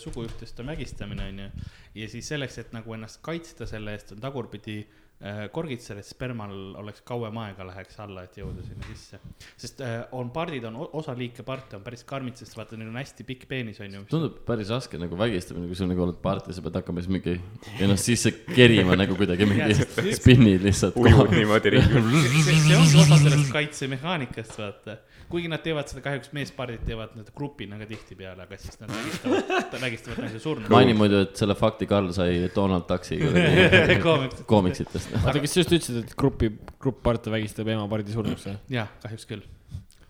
[0.00, 1.70] suguühtest on vägistamine, onju.
[2.00, 5.03] ja siis selleks, et nagu ennast kaitsta selle eest, on tagurpidi öö,
[5.52, 9.20] korgitser, et spermal oleks kauem aega läheks alla, et jõuda sinna sisse.
[9.56, 12.98] sest öö, on pardid on, osa liike parte on päris karmid, sest vaata, neil on
[13.00, 14.02] hästi pikk peenis, onju.
[14.10, 17.38] tundub päris raske nagu vägistamine, kui sul nagu oled parti, sa pead hakkama siis mingi
[17.78, 19.78] ennast sisse kerima nagu kuidagi mingi
[20.18, 20.98] spinnid lihtsalt.
[21.00, 22.44] ujud niimoodi ringi.
[22.44, 24.98] see, ongi osa sellest kaitsemehaanikast, vaata.
[25.32, 29.80] kuigi nad teevad seda, kahjuks meespardid teevad nad grupina ka tihtipeale, aga siis nad vägistavad,
[29.88, 30.70] vägistavad nagu surnud.
[30.76, 33.98] maini muidu, et selle fakti Karl sai Donald Ducksi kuidagi
[34.52, 35.13] koomiks.
[35.22, 36.50] oota, kas sa just ütlesid, et grupi,
[36.82, 38.56] grupp parte vägistab ema pardi surnuks või?
[38.76, 39.44] jah, kahjuks küll.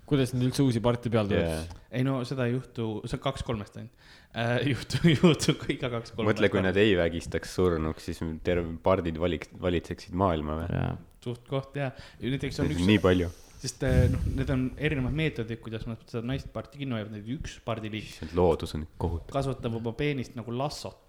[0.08, 1.78] kuidas nüüd üldse uusi parte peale tuleb?
[1.94, 4.66] ei no seda ei juhtu, see on kaks kolmest ainult äh.
[4.72, 6.30] juhtu, juhtub iga kaks kolmest.
[6.32, 10.68] mõtle, kui nad ei vägistaks surnuks, siis terve pardid valiks, valitseksid maailma või?
[10.80, 10.92] jaa,
[11.24, 13.30] suht koht ja, näiteks on üks, nii palju.
[13.64, 17.38] sest äh, noh, need on erinevad meetodid, kuidas nad seda naist parti kinni hoiavad, näiteks
[17.38, 19.32] üks pardiliik loodus on kohutav.
[19.36, 21.03] kasvatab oma peenist nagu lassot.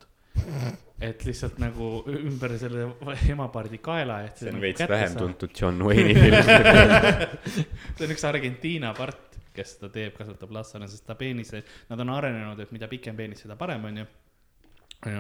[1.02, 2.88] Et lihtsalt nagu ümber selle
[3.30, 5.24] emapardi kaela, et see on nagu veits vähem saada.
[5.24, 6.38] tuntud John Wayne'i film.
[7.98, 12.14] see on üks Argentiina part, kes seda teeb, kasutab lassana, sest ta peenise, nad on
[12.16, 14.08] arenenud, et mida pikem peenis, seda parem, onju.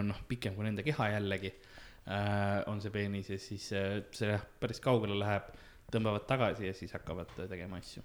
[0.06, 4.45] noh, pikem kui nende keha jällegi äh, on see peenis ja siis äh, see jah,
[4.60, 5.51] päris kaugele läheb,
[5.93, 8.01] tõmbavad tagasi ja siis hakkavad äh, tegema asju.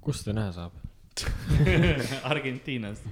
[0.00, 0.78] kust seda näha saab?
[2.32, 3.02] Argentiinas.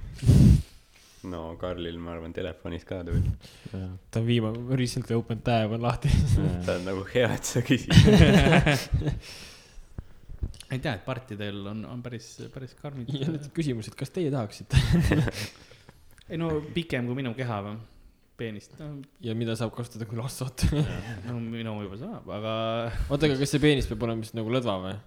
[1.25, 3.23] No Karlil, ma arvan, telefonis ka tuli.
[3.71, 6.11] ta on viimane, recently open tab on lahti.
[6.65, 7.93] ta on nagu hea, et sa küsid.
[10.71, 14.31] ei tea, et partidel on, on päris, päris karmid ja nüüd küsimus, et kas teie
[14.33, 14.79] tahaksite?
[16.31, 17.77] ei no pikem kui minu keha või,
[18.37, 18.91] peenist, no,
[19.23, 20.67] ja mida saab kasutada kui lassot.
[21.25, 22.53] no minu juba saab, aga
[23.07, 24.97] oota, aga kas see peenis peab olema siis nagu lõdva või?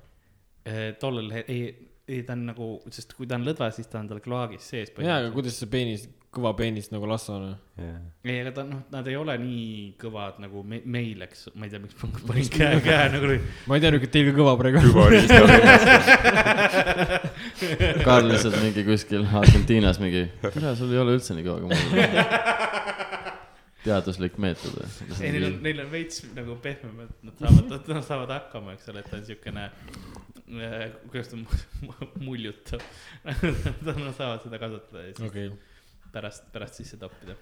[0.66, 3.96] eh, tollel hetkel, ei, ei ta on nagu, sest kui ta on lõdva, siis ta
[4.00, 4.88] on tal kloagis sees.
[4.96, 6.02] jaa, aga kuidas see peenis,
[6.34, 7.44] kõva peenis nagu lassa on?
[7.80, 9.70] ei, aga ta noh, nad ei ole nii
[10.00, 13.26] kõvad nagu me, meil, eks, ma ei tea, miks ma panin käe, käe nagu.
[13.70, 14.78] ma ei teadnud, et teil ka kõva praegu.
[18.06, 21.80] Karl lihtsalt mingi kuskil Argentiinas mingi, tere, sul ei ole üldse nii kõva kui mul.
[23.84, 24.76] teaduslik meetod
[25.20, 25.62] ei, neil on, või?
[25.64, 29.26] neil on veits nagu pehmemad, nad saavad, nad saavad hakkama, eks ole, et ta on
[29.28, 29.66] siukene,
[31.08, 32.84] kuidas ta mu- muljutab.
[33.86, 35.50] Nad saavad seda kasutada ja siis okei,
[36.12, 37.36] pärast, pärast sisse toppida.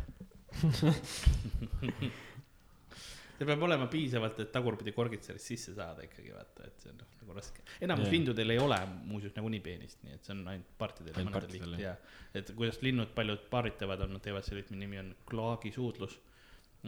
[3.39, 6.99] see peab olema piisavalt, et tagurpidi korgid sellest sisse saada ikkagi vaata, et see on
[7.03, 7.63] noh nagu raske.
[7.85, 8.15] enamus Jah.
[8.17, 8.79] lindudel ei ole
[9.11, 11.95] muuseas nagunii peenist, nii et see on ainult partidel ja mõnedel lihtne ja.
[12.39, 16.19] et kuidas linnud paljud paaritavad on, nad teevad selle, mille nimi on kloaagisuudlus.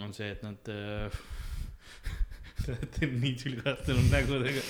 [0.00, 1.22] on see, et nad äh.
[2.60, 4.64] Te olete nii tülgastunud nägudega.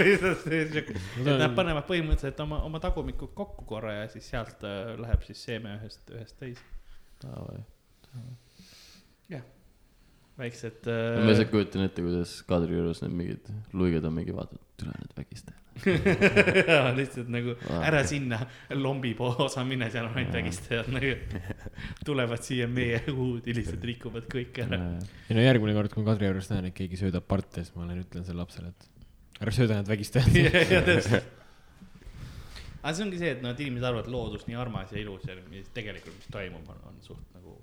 [0.00, 4.62] lihtsalt see siuke, et nad panevad põhimõtteliselt oma, oma tagumikud kokku korra ja siis sealt
[4.68, 6.62] äh, läheb siis seeme ühest, ühest teise.
[10.38, 11.52] väiksed ma lihtsalt äh,.
[11.52, 15.63] kujutan ette, kuidas Kadri juures need mingid luiged on mingi vaatavad, tule nüüd vägistajad.
[15.82, 18.38] Jaa, lihtsalt nagu ära sinna
[18.78, 21.14] lombi osa mine, seal on ainult vägistajad nagu.
[22.06, 24.80] tulevad siia meie huudi, lihtsalt rikuvad kõik ära.
[25.28, 27.88] ei no järgmine kord, kui ma Kadri juures näen, et keegi söödab parte, siis ma
[27.88, 30.30] lähen ütlen sellele lapsele, et ära sööda need vägistajad.
[32.84, 35.26] aga see ongi see, et noh, et inimesed arvavad, et loodus nii armas ja ilus
[35.28, 37.54] ja mis tegelikult, mis toimub, on, on suht nagu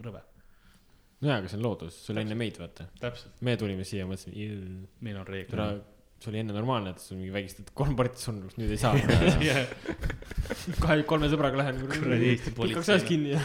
[0.00, 0.22] rõve.
[1.20, 2.86] nojaa, aga see on loodus, see oli enne meid, vaata.
[3.00, 5.98] täpselt, me tulime siia, mõtlesime, meil on reeglid.
[6.20, 8.92] See oli enne normaalne, et sul mingi vägistad kolm parti surnuks, nüüd ei saa.
[10.84, 11.80] kahe, kolme sõbraga lähen.
[11.88, 13.32] Kuradi Eesti pikaks ajaks kinni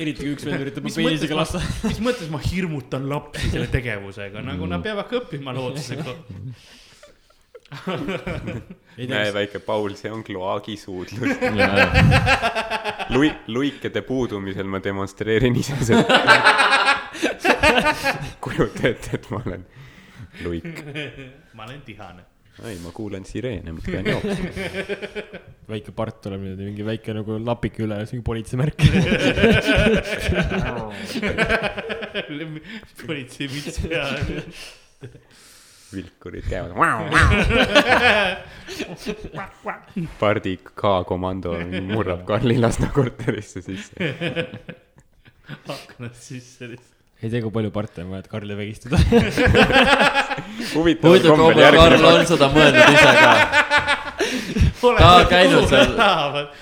[0.00, 1.60] eriti kui üks vend üritab mu peenisega ma- lasta.
[1.84, 6.14] mis mõttes ma hirmutan lapsi selle tegevusega, nagu nad peavadki õppima loodusega.
[8.96, 11.36] ei näe, väike Paul, see on kloaagisuudlus.
[13.14, 16.69] lui-, luikede puudumisel ma demonstreerin ise seda.
[18.44, 19.64] kujuta ette, et ma olen
[20.44, 20.84] luik.
[21.56, 22.26] ma olen tihane.
[22.64, 24.50] ei, ma kuulen sireene, ma pean jooksma.
[25.72, 28.78] väike part tuleb niimoodi, mingi väike nagu lapik üle, siis mingi politseimärk.
[33.06, 34.12] politseimüts peal.
[35.90, 36.76] vilkurid käivad.
[40.20, 41.56] pardi K-komando
[41.88, 44.12] murrab Karli Lasna korterisse sisse.
[45.66, 46.99] aknast sisse lihtsalt.
[47.22, 48.96] Ei tea, kui palju parte on vaja, et Karli vägistada.
[50.74, 53.32] huvitav kombel kombel, Karl on seda mõelnud ise ka.
[54.80, 55.90] Ta on käinud seal..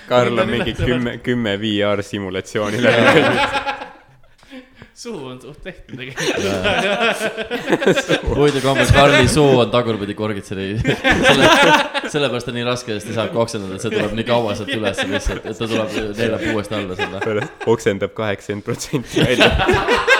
[0.09, 0.73] Karl on mingi.
[0.75, 3.39] kümme, kümme VR simulatsiooni läbi käinud.
[4.99, 6.35] suu on suht tehtud tegelikult.
[8.35, 10.67] huvitav kombel, Karli suu on tagurpidi korgitseri.
[10.83, 11.49] selle,
[12.11, 15.03] sellepärast on nii raske, sest ta saab oksendada, et see tuleb nii kaua sealt üles
[15.07, 17.47] lihtsalt, et ta tuleb, neelab uuesti alla selle.
[17.77, 20.17] oksendab kaheksakümmend protsenti välja.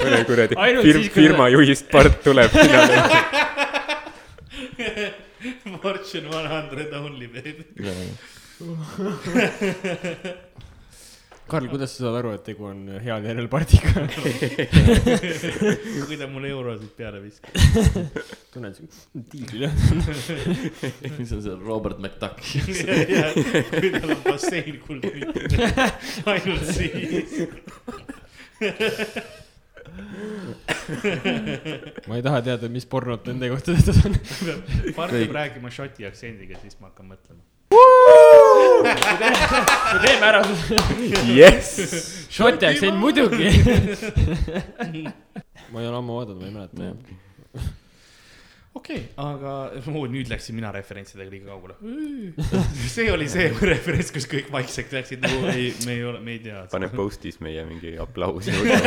[0.00, 2.96] Mõne kuradi siis, kui firma juhist part tuleb finale.
[5.80, 7.64] Fortune one hundred only baby.
[11.50, 14.04] Karl, kuidas sa saad aru, et tegu on heal järjel partiga?
[16.06, 17.50] kui ta mulle eurosid peale viskab.
[18.54, 18.78] tunned,
[19.32, 19.74] tiigril jah.
[21.18, 22.38] mis on see Robert McDuck?
[23.80, 25.10] kui tal on bassein kulda,
[26.30, 27.30] ainult siis.
[32.06, 34.20] ma ei taha teada, mis pornot nende kohta tehtud on.
[34.98, 37.42] Mart peab rääkima šoti aktsendiga, siis ma hakkan mõtlema.
[38.82, 40.42] Me teeme ära.
[41.34, 42.26] jess.
[42.30, 43.50] Šoti aktsent muidugi.
[45.72, 46.74] ma ei ole ammu vaadanud, ma ei mäleta.
[48.74, 49.54] okei okay,, aga
[49.90, 51.74] oo, nüüd läksin mina referentsidega liiga kaugele.
[52.88, 56.42] see oli see referents, kus kõik vaikseks läksid, nagu ei, me ei ole, me ei
[56.46, 56.64] tea.
[56.72, 58.78] pane post'is meie mingi aplaus juurde.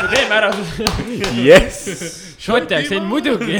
[0.00, 0.50] me teeme ära.
[1.44, 2.10] jess.
[2.44, 3.56] Šoti aktsent muidugi.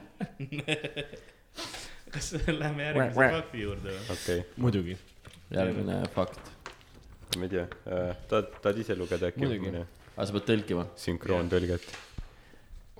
[2.14, 4.04] kas lähme järgmise fakti juurde või?
[4.14, 4.96] okei, muidugi.
[5.54, 6.52] järgmine fakt.
[7.36, 7.66] ma ei tea,
[8.30, 9.74] tahad, tahad ise lugeda äkki Muidugi.
[10.14, 10.86] aga sa pead tõlkima.
[11.00, 11.86] sünkroontõlget?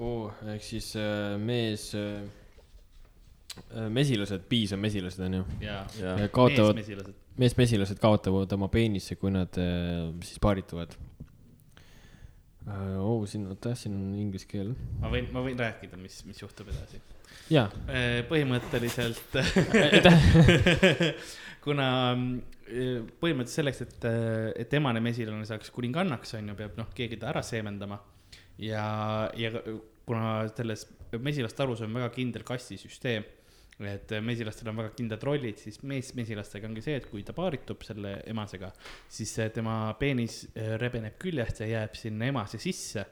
[0.01, 2.23] oo, ehk siis äh, mees äh,,
[3.93, 5.45] mesilased, piis on mesilased onju.
[6.35, 6.83] kaotavad,
[7.41, 8.01] meesmesilased.
[8.03, 10.97] kaotavad oma peenisse, kui nad äh, siis paarituvad.
[12.71, 14.75] oo, oh, siin, oota, siin on inglise keel.
[15.01, 17.01] ma võin, ma võin rääkida, mis, mis juhtub edasi.
[17.51, 17.67] jaa,
[18.31, 19.37] põhimõtteliselt,
[21.65, 22.61] kuna mm,
[23.21, 24.09] põhimõtteliselt selleks, et,
[24.65, 27.99] et emane mesilane saaks kuningannaks, on ju, peab noh, keegi ta ära seemendama.
[28.61, 28.85] ja,
[29.37, 29.51] ja
[30.07, 30.87] kuna selles
[31.23, 33.27] mesilastarus on väga kindel kastisüsteem,
[33.89, 38.19] et mesilastel on väga kindlad rollid, siis meesmesilastega ongi see, et kui ta paaritub selle
[38.29, 38.73] emasega,
[39.09, 43.07] siis tema peenis eh, rebeneb küljest ja jääb sinna emase sisse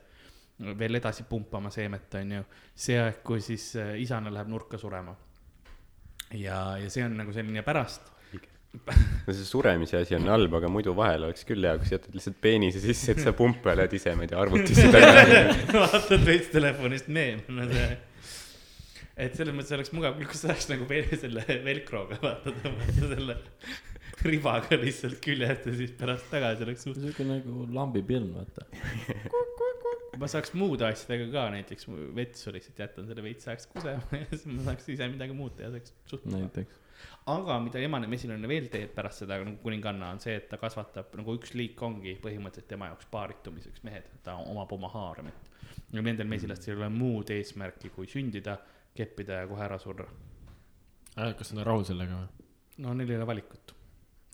[0.58, 2.44] veel edasi pumpama seemet, on ju.
[2.74, 5.14] see aeg, kui siis eh, isane läheb nurka surema.
[6.34, 8.14] ja, ja see on nagu selline pärast
[9.26, 12.18] no see suremise asi on halb, aga muidu vahel oleks küll hea, kui sa jätad
[12.18, 15.40] lihtsalt peenise sisse, et sa pumpa lähed ise, ma ei tea, arvutisse tagasi.
[15.72, 17.88] vaatad veits telefonist meeme,
[19.18, 23.12] et selles mõttes oleks mugav küll, kui sa saaks nagu veel selle velcroga vaata tõmmata
[23.14, 23.38] selle
[24.26, 27.00] ribaga lihtsalt küljest ja siis pärast tagasi oleks suht-.
[27.02, 28.66] siuke nagu lambipiln, vaata.
[30.18, 34.46] ma saaks muude asjadega ka, näiteks vetsu lihtsalt jätan selle veits ajaks kusema ja siis
[34.50, 36.80] ma saaks ise midagi muud teha, see oleks suht näiteks.
[37.34, 41.14] aga mida emane mesilane veel teeb pärast seda nagu kuninganna on see, et ta kasvatab
[41.20, 45.52] nagu üks liik ongi põhimõtteliselt tema jaoks paaritumiseks mehed, ta omab oma haaremit.
[45.92, 48.58] ja nendel mesilastel ei ole muud eesmärki, kui sündida,
[48.98, 50.10] keppida ja kohe ära surra.
[51.14, 52.46] kas nad on rahul sellega või?
[52.82, 53.77] no neil ei ole valikut.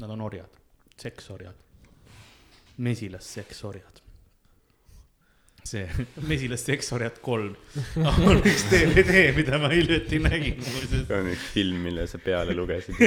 [0.00, 0.50] Nad on orjad,
[0.96, 1.54] seksorjad,
[2.76, 4.00] mesilasseksorjad.
[5.64, 5.88] see
[6.30, 7.54] mesilasseksorjad kolm
[8.04, 11.06] on üks DVD, mida ma hiljuti nägin muuseas.
[11.06, 12.98] see on üks film, mille sa peale lugesid.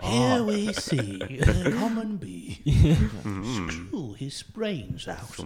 [0.00, 5.36] Here we see a common bee screw his brains out.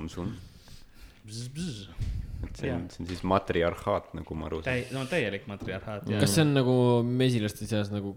[2.45, 4.87] Et see on, see on siis matriarhaat, nagu ma aru saan.
[4.93, 6.75] no täielik matriarhaat kas see on nagu
[7.09, 8.13] mesilaste seas nagu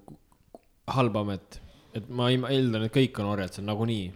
[0.95, 1.61] halb amet?
[1.97, 4.09] et ma eeldan, et kõik on orjad, see on nagunii.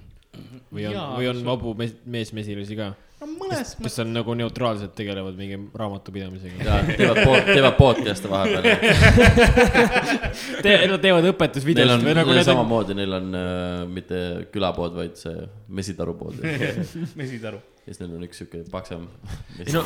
[0.71, 5.35] või on või on vabu mees, meesmesilasi ka, no mõnes kes on nagu neutraalselt tegelevad
[5.39, 6.63] mingi raamatupidamisega.
[6.63, 8.63] ja teevad pod-, teevad podcast'e vahepeal.
[10.65, 13.49] Te-, nad teevad õpetusvideosid on või nagu samamoodi, neil on äh,
[13.91, 14.21] mitte
[14.53, 15.35] külapood, vaid see
[15.81, 16.39] mesitaru pood.
[16.45, 16.71] ja
[17.19, 17.59] mesitaru.
[17.83, 19.09] siis neil on üks siuke paksem
[19.73, 19.85] no-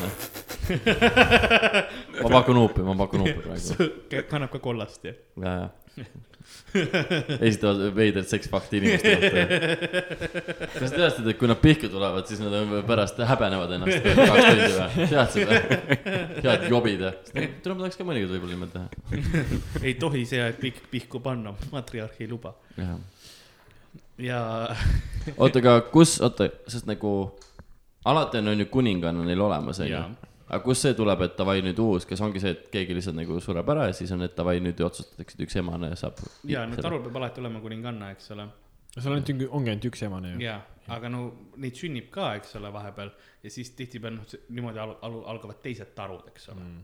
[2.21, 3.89] ma pakun huupi, ma pakun huupi praegu.
[4.31, 5.17] kannab ka kollast ja.
[5.41, 5.57] ja,
[5.97, 6.07] ja.
[7.47, 9.43] esitavad veidrat seksfakti inimeste kohta.
[10.79, 14.69] kas te teadsite, et kui nad pihku tulevad, siis nad pärast häbenevad ennast kaks tundi
[14.75, 15.07] või?
[15.13, 15.79] teadsid või?
[16.43, 17.13] head jobid ja.
[17.31, 19.81] tule, ma tahaks ka mõnikord võib-olla niimoodi teha.
[19.83, 22.55] ei tohi see aeg pihk, pihku panna, matriarh ei luba.
[22.77, 22.95] jah.
[24.21, 24.41] ja
[25.37, 27.15] oota, aga kus, oota, sest nagu
[28.05, 30.05] alati on, on ju kuninganna neil olemas, on ju.
[30.55, 33.39] Aga kust see tuleb, et davai nüüd uus, kas ongi see, et keegi lihtsalt nagu
[33.43, 36.21] sureb ära ja siis on, et davai nüüd otsustatakse, et üks emane saab.
[36.49, 38.47] ja no tarul peab alati olema kuninganna, eks ole.
[38.95, 40.41] seal on ainult, ongi ainult üks emane ju.
[40.45, 40.57] ja,
[40.95, 41.27] aga no
[41.61, 43.13] neid sünnib ka, eks ole, vahepeal
[43.43, 46.83] ja siis tihtipeale noh, niimoodi al-, al-, algavad teised tarud, eks ole mm..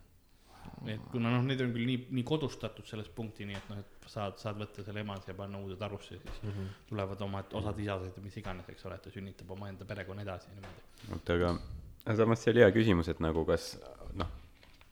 [0.96, 4.40] et kuna noh, need on küll nii, nii kodustatud selles punktini, et noh, et saad,
[4.42, 6.74] saad võtta selle emase ja panna uude tarusse, siis mm -hmm.
[6.90, 10.50] tulevad oma osad isased ja mis iganes, eks ole, et ta sünnitab omaenda perekonna edasi
[10.56, 10.84] niimoodi.
[11.14, 11.56] oota, aga,
[12.06, 13.76] aga samas see oli hea küsimus, et nagu kas
[14.18, 14.30] noh,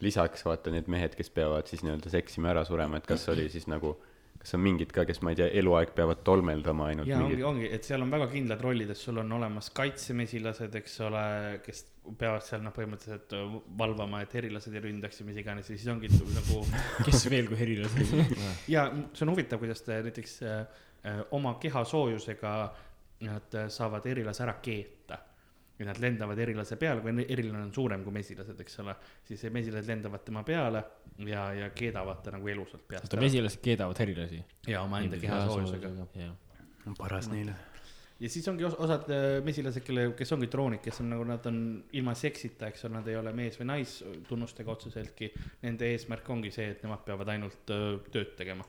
[0.03, 3.67] lisaks vaata need mehed, kes peavad siis nii-öelda seksima ära surema, et kas oli siis
[3.71, 3.95] nagu,
[4.39, 7.45] kas on mingid ka, kes ma ei tea, eluaeg peavad tolmeldama ainult ja ongi, mingit,
[7.49, 11.23] ongi, et seal on väga kindlad rollid, et sul on olemas kaitsemesilased, eks ole,
[11.65, 11.83] kes
[12.19, 13.35] peavad seal noh, põhimõtteliselt
[13.79, 16.61] valvama, et herilased ei ründaks ja mis iganes ja siis ongi nagu
[17.07, 18.37] kes veel kui herilased.
[18.75, 20.61] ja see on huvitav, kuidas ta näiteks äh,
[21.03, 22.53] äh, oma keha soojusega
[23.27, 25.19] nad äh, saavad erilase ära keeta.
[25.79, 28.95] Ja nad lendavad erilase peale, kui erilane on suurem kui mesilased, eks ole,
[29.27, 30.83] siis mesilased lendavad tema peale
[31.27, 34.43] ja, ja keedavad ta nagu elusalt peast oota, mesilased keedavad herilasi.
[34.67, 35.91] ja omaenda keha soojusega.
[36.19, 36.33] jah.
[36.97, 37.55] paras neile.
[38.19, 41.47] ja siis ongi os osad äh, mesilased, kelle, kes ongi droonid, kes on nagu nad
[41.47, 41.61] on
[42.01, 45.31] ilma seksita, eks ole, nad ei ole mees või naistunnustega otseseltki.
[45.63, 48.67] Nende eesmärk ongi see, et nemad peavad ainult öö, tööd tegema.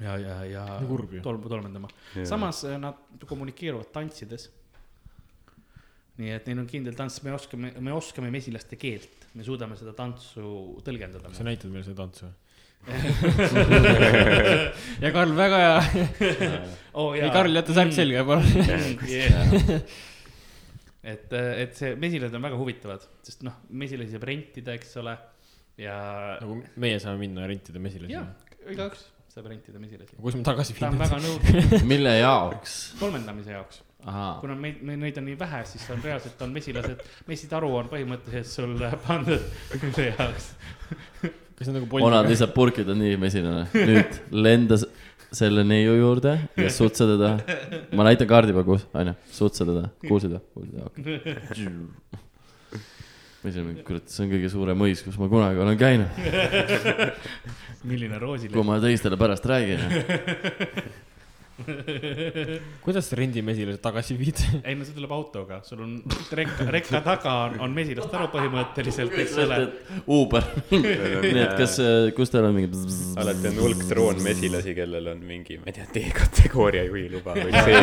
[0.00, 1.22] ja, ja, ja ju.
[1.22, 1.88] tolmu tolmendama.
[2.26, 4.50] samas äh, nad kommunikeeruvad tantsides.
[6.20, 9.92] Nii et neil on kindel tants, me oskame, me oskame mesilaste keelt, me suudame seda
[9.98, 10.42] tantsu
[10.86, 11.32] tõlgendada.
[11.34, 12.26] sa näitad meile seda tantsu
[15.04, 15.78] ja Karl, väga hea.
[17.00, 18.44] oh, ei, Karl, jäta särk selga, palun.
[21.14, 25.14] et, et see mesilased on väga huvitavad, sest noh, mesilasi saab rentida, eks ole,
[25.80, 25.96] ja,
[26.42, 26.52] nagu
[26.84, 28.22] meie saame minna ja rentida mesilasi ja.
[28.70, 29.02] igaüks
[29.34, 30.14] saab rentida mesilasi.
[30.20, 31.04] kus me tagasi ta on viime?
[31.08, 32.72] väga nõudlik mille jaoks?
[33.00, 33.76] tolmendamise jaoks,
[34.10, 37.88] ahaa, kuna meid, me neid on nii vähe, siis on reaalselt on mesilased, mesitaru on
[37.92, 40.50] põhimõtteliselt sul pandud nende jaoks.
[41.22, 42.34] kas see on nagu onad Bolti?
[42.34, 44.80] lihtsalt purkid on nii mesilane, nüüd lenda
[45.34, 47.30] selle neiu juurde ja sutsa teda.
[47.96, 50.42] ma näitan kaardi peal, kus, onju, sutsa teda, kuulsid või?
[50.54, 51.62] kuulsid, okei.
[53.44, 56.20] ma ise mingi, kurat, see on kõige suurem mõis, kus ma kunagi olen käinud,
[57.88, 58.60] milline kui roosileht.
[58.68, 59.88] ma teistele pärast räägin.
[62.84, 64.38] kuidas sa rendimesile tagasi viid?
[64.66, 65.92] ei no see tuleb autoga, sul on
[66.38, 69.58] rekka, rekka taga on, on mesilastaru põhimõtteliselt, eks ole.
[70.10, 71.78] Uber, nii et kas,
[72.16, 72.82] kus teil on mingi.
[73.22, 77.78] alati on hulk droonmesilasi, kellel on mingi, ma ei tea, D-kategooria juhiluba või see.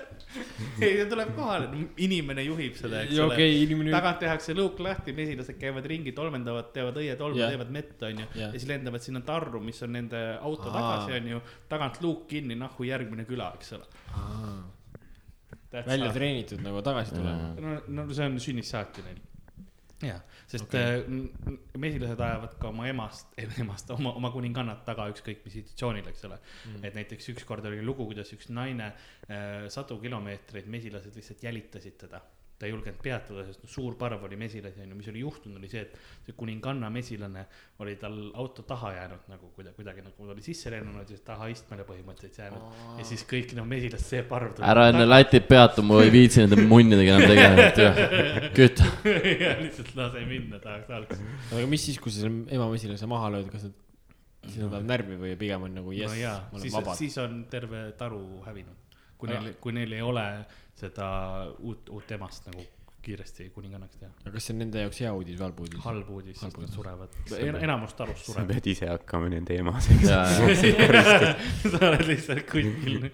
[0.84, 1.68] ei, see tuleb kohale,
[2.04, 3.36] inimene juhib seda, eks ole.
[3.36, 3.92] okei, inimene.
[3.94, 8.26] tagant tehakse luuk lahti, mesilased käivad ringi, tolmendavad, teevad õietolmu yeah., teevad mett, onju.
[8.26, 8.42] Jah.
[8.42, 10.76] ja siis lendavad sinna tarru, mis on nende auto Aa.
[10.76, 11.40] tagasi, onju.
[11.70, 13.88] tagant luuk kinni, nahku järgmine küla, eks ole.
[15.72, 16.12] välja.
[16.12, 17.52] treenitud nagu tagasi tulema.
[17.60, 19.26] no, no see on sünnist saati neil.
[20.04, 21.02] jah, sest okay.
[21.80, 26.38] mesilased ajavad ka oma emast, emast, oma, oma kuningannat taga ükskõik mis situatsioonil, eks ole
[26.40, 26.84] mm..
[26.88, 32.22] et näiteks ükskord oli lugu, kuidas üks naine äh, sadu kilomeetreid, mesilased lihtsalt jälitasid teda.
[32.60, 35.68] Ta ei julgenud peatuda, sest no, suur parv oli mesilasi, onju, mis oli juhtunud, oli
[35.72, 37.46] see, et see kuninganna mesilane
[37.80, 41.24] oli tal auto taha jäänud nagu kuidagi, kuidagi nagu ta oli sisse lennunud ja siis
[41.24, 42.76] taha istmele põhimõtteliselt jäänud.
[43.00, 46.44] ja siis kõik no mesilased, see parv tuli ära enne Lätit peatu, ma ei viitsi
[46.44, 47.88] nende munnidega enam tegeleda,
[48.60, 48.92] küta.
[49.46, 51.26] ja lihtsalt lase minna, tahaks alguses.
[51.48, 53.78] aga mis siis, kui sa selle ema mesilase maha lööd, kas nad,
[54.44, 57.00] siis nad lähevad närvi või pigem on nagu jess no ma olen siis, vabad.
[57.00, 58.76] siis on terve taru hävinud.
[59.16, 60.26] kui neil, kui neil ei ole
[60.80, 61.08] seda
[61.58, 62.66] uut, uut emast nagu
[63.02, 64.10] kiiresti kuningannaks teha.
[64.22, 65.80] aga kas see on nende jaoks hea uudis või halb uudis?
[65.84, 67.14] halb uudis, sest nad surevad,
[67.62, 68.50] enamus tarust sa sureb.
[68.52, 70.04] pead ise hakkama nende emaseks.
[71.72, 73.08] sa oled lihtsalt kuskil.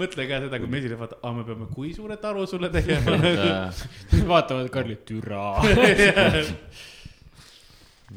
[0.00, 3.18] mõtle ka seda, kui mesilased vaatavad, aa, me peame kui suure taru sulle tegema.
[4.32, 5.44] vaatavad Karli, türa.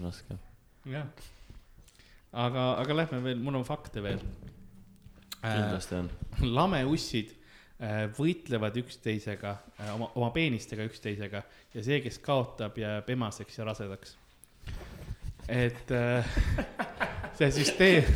[0.06, 0.39] raske.
[0.95, 1.28] jah,
[2.32, 4.24] aga, aga lähme veel, mul on fakte veel.
[5.41, 6.12] kindlasti on.
[6.47, 7.41] lameussid äh,
[8.18, 9.56] võitlevad üksteisega,
[9.96, 11.42] oma, oma peenistega üksteisega
[11.74, 14.16] ja see, kes kaotab, jääb emaseks ja rasedaks.
[15.50, 16.28] et äh,
[17.40, 18.10] see süsteem,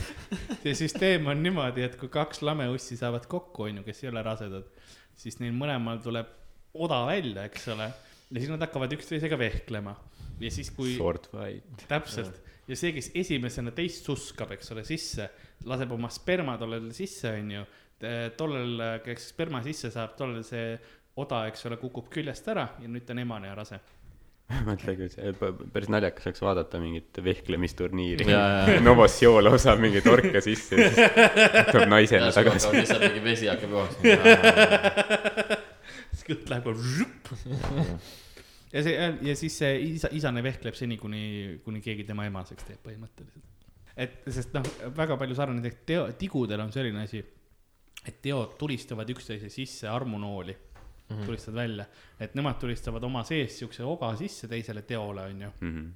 [0.62, 4.70] see süsteem on niimoodi, et kui kaks lameussi saavad kokku, onju, kes ei ole rasedad,
[5.18, 6.30] siis neil mõlemal tuleb
[6.76, 7.90] oda välja, eks ole,
[8.30, 9.96] ja siis nad hakkavad üksteisega vehklema
[10.40, 11.88] ja siis, kui Sword fight.
[11.90, 15.28] täpselt ja see, kes esimesena teist suskab, eks ole, sisse,
[15.70, 17.66] laseb oma sperma tollele sisse, onju.
[18.38, 20.74] tollel, kes sperma sisse saab, tollel see
[21.22, 23.80] oda, eks ole, kukub küljest ära ja nüüd ta on emane ja rase.
[24.68, 25.32] mõtle, kui see,
[25.74, 28.28] päris naljakas oleks vaadata mingit vehklemisturniiri.
[28.88, 32.70] Novosjoolo saab mingi torka sisse ja siis tuleb naisena tagasi.
[32.76, 34.36] lihtsalt mingi vesi hakkab jooksma.
[36.12, 37.34] siis kõht läheb žup.
[38.76, 41.26] ja see ja siis see isa, isane vehkleb seni, kuni,
[41.66, 43.50] kuni keegi tema emaseks teeb põhimõtteliselt.
[43.98, 47.24] et sest noh, väga palju sarnaseid teo, tigudel on selline asi,
[48.08, 51.26] et teod tulistavad üksteise sisse armunooli mm, -hmm.
[51.26, 51.86] tulistavad välja,
[52.20, 55.90] et nemad tulistavad oma sees siukse oga sisse teisele teole, onju, Mhm.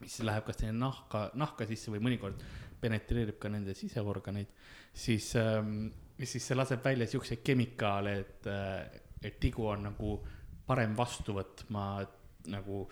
[0.00, 2.40] mis läheb kas neile nahka, nahka sisse või mõnikord
[2.80, 4.46] penetreerib ka nende siseorganeid,
[4.94, 5.88] siis ähm,,
[6.24, 10.26] siis see laseb välja siukseid kemikaale, et äh,, et tigu on nagu
[10.66, 12.06] parem vastu võtma
[12.46, 12.88] nagu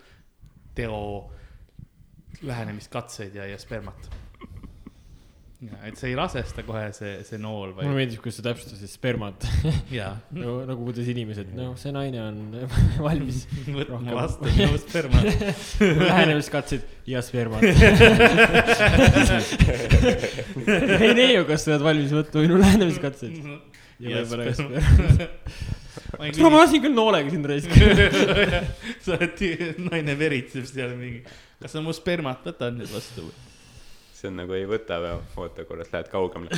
[0.75, 1.31] teo
[2.41, 4.09] lähenemiskatseid ja, ja spermat.
[5.59, 9.43] Et see ei rasesta kohe see, see nool, mulle vaid meeldis, kuidas sa täpsustasid spermat
[9.91, 12.37] jaa, nagu, nagu kuidas inimesed, noh, see naine on
[13.07, 15.19] valmis võtma vastu minu sperma.
[15.83, 17.63] lähenemiskatseid ja spermat.
[21.03, 23.33] ei neiu, kas sa oled valmis võtma minu lähenemiskatseid?
[23.43, 23.59] ja
[23.99, 24.79] Ja võib-olla ka sperma.
[24.79, 25.19] spermat.
[26.39, 27.71] kuule, ma lasin küll noolega sind raisk.
[29.03, 29.35] sa oled,
[29.89, 31.19] naine veritseb seal mingi,
[31.59, 33.48] kas sa mu spermat võtad nüüd vastu või?
[34.19, 36.51] See on nagu ei võta või oota korra, lähed kaugemale.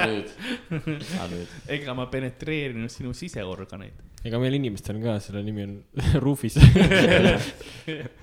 [0.00, 0.32] nüüd,
[0.74, 1.54] nüüd.
[1.76, 4.00] ega ma penetreerinud sinu siseorganeid.
[4.26, 5.76] ega meil inimestel on ka, selle nimi on
[6.24, 6.58] Rufis.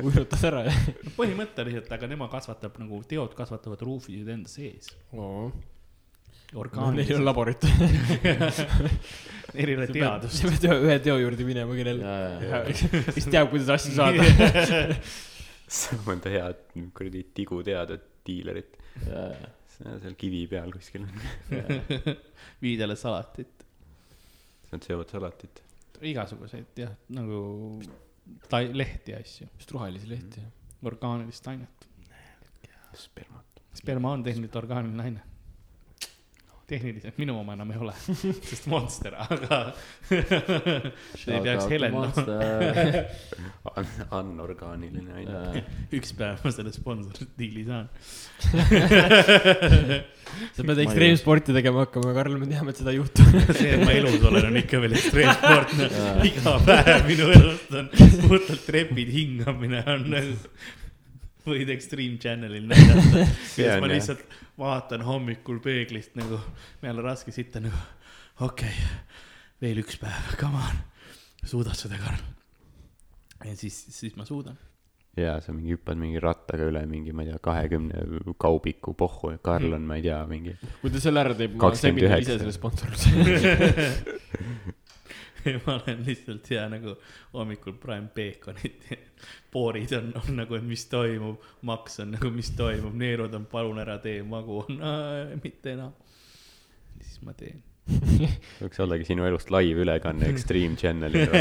[0.03, 0.65] uinutad ära.
[1.15, 4.91] põhimõtteliselt, aga tema kasvatab nagu, teod kasvatavad ruufisid enda sees.
[5.15, 5.53] neil on
[6.53, 7.63] orgaaniliselt, laborit.
[9.55, 10.41] neil ei ole teadust.
[10.41, 12.03] sa pead ühe teo juurde minema, kellel,
[13.15, 14.25] kes teab, kuidas asju saada.
[15.71, 16.61] saab enda head
[16.97, 17.97] kuradi tigu teada,
[18.27, 18.77] diilerit.
[19.71, 22.15] seal kivi peal kuskil on.
[22.61, 23.65] viid jälle salatit.
[24.71, 25.63] Nad söövad salatit.
[26.01, 27.41] igasuguseid jah, nagu
[28.49, 30.43] ta-, lehti ja asju, just rohelisi lehti.
[30.83, 31.87] orgaanilist ainet.
[32.97, 33.61] spermat.
[33.73, 35.21] sperma on tehniliselt orgaaniline aine.
[36.71, 37.93] Tehniliselt minu oma enam ei ole,
[38.49, 39.57] sest Monster, aga
[40.07, 41.97] see ei peaks Helen
[43.71, 45.51] An- anorgaaniline ainult.
[45.95, 47.87] üks päev ma selle sponsordiili saan.
[50.55, 53.25] sa pead ekstreemsporti tegema hakkama, Karl, me teame, et seda ei juhtu.
[53.51, 55.75] see, et ma elus olen, on ikka veel ekstreemsport,
[56.29, 57.89] iga päev minu elust on
[58.27, 60.07] puhtalt trepid, hingamine on
[61.45, 63.25] võid Extreme Channelil näidata.
[63.55, 63.93] Kuidas on, ma jah.
[63.95, 66.39] lihtsalt vaatan hommikul peeglist nagu,
[66.83, 67.77] meil on raske sitta nagu,
[68.45, 69.21] okei okay,,
[69.63, 70.81] veel üks päev, come on,
[71.45, 72.21] suudad seda, Karl.
[73.47, 74.59] ja siis, siis ma suudan.
[75.17, 78.05] ja sa mingi hüppad mingi rattaga üle mingi, ma ei tea, kahekümne
[78.39, 80.55] kaubiku pohhu ja Karl on, ma ei tea, mingi.
[80.83, 81.81] kui ta selle ära teeb, ma 29.
[81.87, 83.09] sebin talle ise selle sponsorluse.
[85.65, 86.95] ma olen lihtsalt hea nagu
[87.33, 88.85] hommikul praen peekonit
[89.53, 93.81] poorid on, on nagu, et mis toimub, maks on nagu, mis toimub, neerud on, palun
[93.83, 94.79] ära tee, magu on,
[95.43, 95.93] mitte enam.
[97.01, 97.61] siis ma teen.
[98.61, 101.33] võiks ollagi sinu elust laivülekanne Extreme Channelil.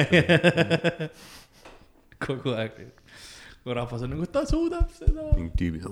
[2.20, 2.80] kogu aeg,
[3.60, 5.30] kui rahvas on nagu, ta suudab seda.
[5.36, 5.86] mingi tüübid,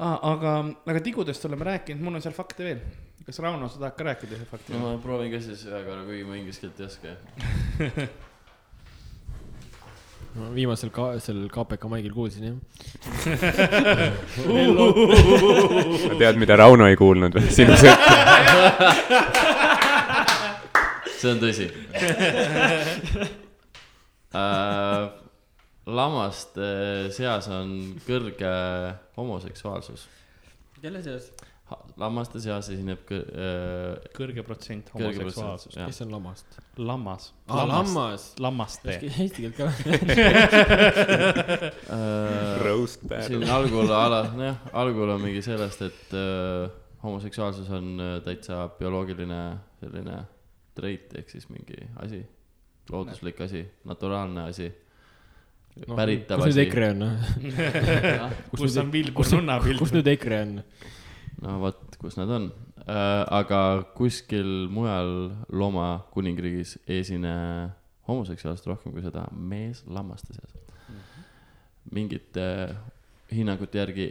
[0.00, 0.16] ah,.
[0.32, 0.56] aga,
[0.88, 2.82] aga tigudest oleme rääkinud, mul on seal fakte veel.
[3.30, 4.80] Kas Rauno, sa tahad ka rääkida ühe fakti no?
[4.82, 7.08] ma proovin ka siis ühe korra, kuigi ma inglise keelt ei oska.
[10.56, 12.56] viimasel ka, sellel KPK maigil kuulsin jah.
[14.34, 17.50] sa tead, mida Rauno ei kuulnud või?
[17.54, 17.98] sinu sõnum.
[21.20, 21.66] see on tõsi
[24.34, 25.02] äh,.
[26.00, 26.68] lammaste
[27.14, 27.68] seas on
[28.06, 28.54] kõrge
[29.18, 30.08] homoseksuaalsus.
[30.82, 31.30] kelle seas?
[32.00, 35.76] Lammaste seas esineb kõ- äh, kõrge protsent homoseksuaalsust.
[35.78, 36.58] kes on lamast?
[36.76, 37.30] lammas.
[37.48, 38.26] aa, lammas.
[38.40, 38.98] lammaste.
[39.10, 39.68] Eesti keelt ka.
[41.94, 43.50] äh, Roast siin battle.
[43.54, 46.70] algul ala, nojah, algul on mingi sellest, et äh,
[47.02, 49.40] homoseksuaalsus on äh, täitsa bioloogiline
[49.80, 50.20] selline
[50.76, 52.22] trait ehk siis mingi asi,
[52.92, 54.68] looduslik asi, naturaalne asi
[55.86, 55.96] no,.
[55.96, 56.64] päritav kus nüüd asi.
[56.66, 57.04] EKRE on?
[57.04, 57.12] noh?
[58.58, 59.94] kus on Vilbur Nunna pilt kus?
[59.96, 60.56] nüüd EKRE on?
[61.42, 62.50] No vot, kus nad on
[62.84, 63.24] äh,.
[63.40, 63.60] aga
[63.96, 67.34] kuskil mujal looma kuningriigis ei esine
[68.08, 70.56] homoseksuaalsust rohkem kui seda meeslammaste seas.
[71.94, 72.46] mingite
[73.30, 74.08] hinnangute järgi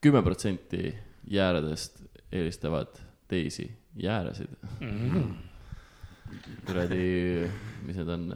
[0.00, 0.94] kümme protsenti
[1.26, 4.48] jääredest eelistavad teisi jääresid.
[6.66, 7.48] kuradi,
[7.86, 8.28] mis need on,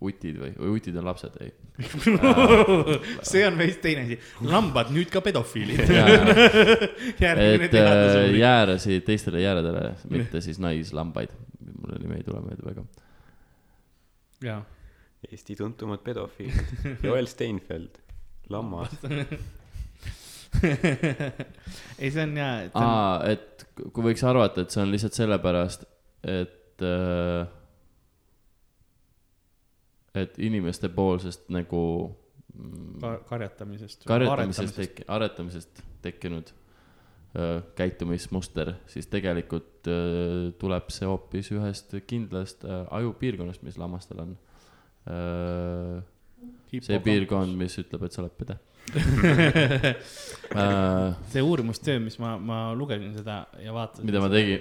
[0.00, 1.52] utid või, või utid on lapsed, ei.
[3.30, 4.16] see on veits teine asi.
[4.48, 5.82] lambad nüüd ka pedofiilid.
[5.86, 8.36] et äh, teadus.
[8.38, 11.34] jääresid teistele jääredele, mitte siis naislambaid.
[11.66, 12.86] mulle nimi ei tule meelde väga.
[14.46, 14.62] jaa.
[15.26, 16.96] Eesti tuntumad pedofiilid.
[17.02, 17.98] Joel Steinfeld,
[18.52, 18.92] lammas.
[21.98, 25.84] ei, see on jaa, aa, et kui võiks arvata, et see on lihtsalt sellepärast,
[26.24, 27.48] et äh,
[30.16, 31.80] et inimeste poolsest nagu
[32.54, 34.04] mm, ka- karjatamisest.
[34.08, 36.46] karjatamisest tek-, aretamisest tekkinud
[37.36, 44.36] öö, käitumismuster, siis tegelikult öö, tuleb see hoopis ühest kindlast öö, ajupiirkonnast, mis lammastel on.
[46.82, 48.56] see piirkond, mis ütleb, et sa oled pede.
[51.32, 54.06] see uurimustöö, mis ma, ma lugesin seda ja vaatasin.
[54.06, 54.60] mida ma tegin?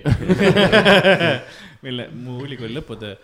[1.85, 3.19] mille, mu ülikooli lõputöö äh,,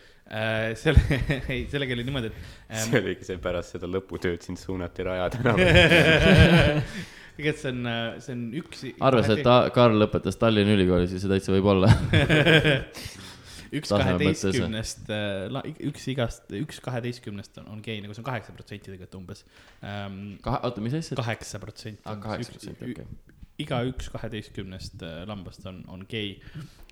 [0.79, 1.01] selle,
[1.51, 2.37] ei, sellega oli niimoodi, et
[2.71, 6.77] ähm, see oligi see pärast seda lõputööd sind suunati Raja tänavale.
[7.41, 7.89] tegelikult see on,
[8.21, 8.85] see on üks.
[9.07, 11.89] arves, et ta, Karl lõpetas Tallinna Ülikooli, siis see täitsa võib olla.
[13.77, 15.11] üks kaheteistkümnest,
[15.87, 19.45] üks igast, üks kaheteistkümnest on, on gei, nagu see on kaheksa protsenti tegelikult umbes
[19.79, 20.37] ähm,.
[20.43, 21.15] kahe, oota, mis asja?
[21.19, 23.39] kaheksa protsenti aa, kaheksa protsenti, okei.
[23.63, 26.39] Igaüks kaheteistkümnest äh, lambast on, on gei.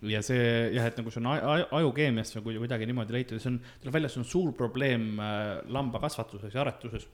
[0.01, 0.39] ja see
[0.75, 3.59] jah, et nagu see on aj- aj- ajukeemiast nagu kuidagi niimoodi leitud ja see on,
[3.83, 7.07] tuleb välja, see on suur probleem äh, lambakasvatuses ja aretuses.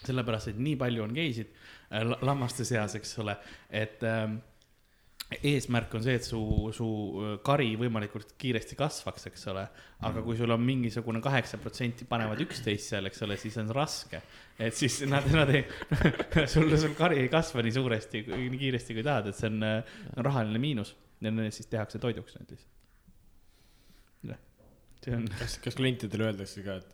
[0.00, 3.34] sellepärast, et nii palju on geisid äh, la- lammaste seas, eks ole,
[3.68, 4.38] et ähm,
[5.30, 6.40] eesmärk on see, et su,
[6.74, 6.86] su
[7.22, 9.62] äh, kari võimalikult kiiresti kasvaks, eks ole.
[10.06, 14.22] aga kui sul on mingisugune kaheksa protsenti panevad üksteist seal, eks ole, siis on raske.
[14.58, 15.62] et siis nad, nad ei,
[16.52, 19.96] sul, sul kari ei kasva nii suuresti, nii kiiresti kui tahad, et see on, äh,
[20.16, 20.96] on rahaline miinus.
[21.20, 22.78] ja need siis tehakse toiduks need lihtsalt.
[25.04, 26.90] see on, kas, kas klientidele öeldakse ka, et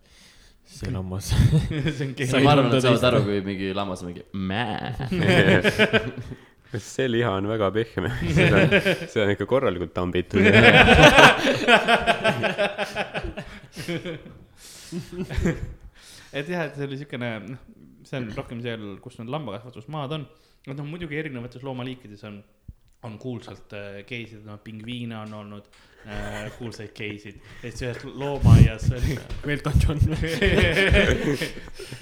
[0.76, 1.32] see lammas?
[1.96, 5.08] see on Sai ma arvan, et saavad aru, kui mingi lammas on mingi mää.
[6.74, 8.62] see liha on väga pehme, seda,
[9.06, 10.42] seda on ikka korralikult tambitud.
[16.32, 17.60] et jah, et see oli siukene, noh,
[18.06, 20.26] see on rohkem seal, kus need lambakasvatusmaad on.
[20.72, 22.40] noh, muidugi erinevates loomaliikides on,
[23.06, 25.70] on kuulsalt äh, geisid, no pingviine on olnud
[26.10, 29.14] äh, kuulsaid geisid, et siis ühes loomaaias oli
[29.54, 30.02] Elton John.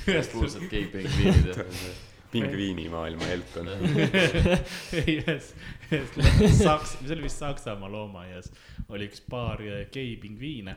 [0.09, 1.55] ühes kuulsad gei-pingviinid ja.
[1.69, 2.14] pingviini
[2.91, 3.69] maailma Elton.
[5.01, 5.53] ei, ühes,
[5.91, 8.51] ühes Saks-, see oli vist Saksamaa loomaaias,
[8.89, 10.77] oli üks paar äh, geipingviine.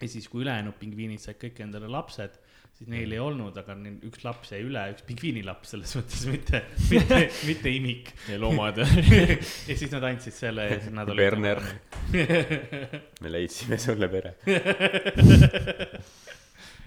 [0.00, 2.38] ja siis, kui ülejäänud pingviinid said kõik endale lapsed,
[2.78, 6.62] siis neil ei olnud, aga neil üks laps jäi üle, üks pingviinilaps selles mõttes, mitte,
[6.88, 8.14] mitte, mitte imik.
[8.40, 8.88] loomad ja.
[9.68, 11.20] ja siis nad andsid selle ja siis nad olid.
[11.20, 11.60] Werner.
[13.22, 14.36] me leidsime sulle pere.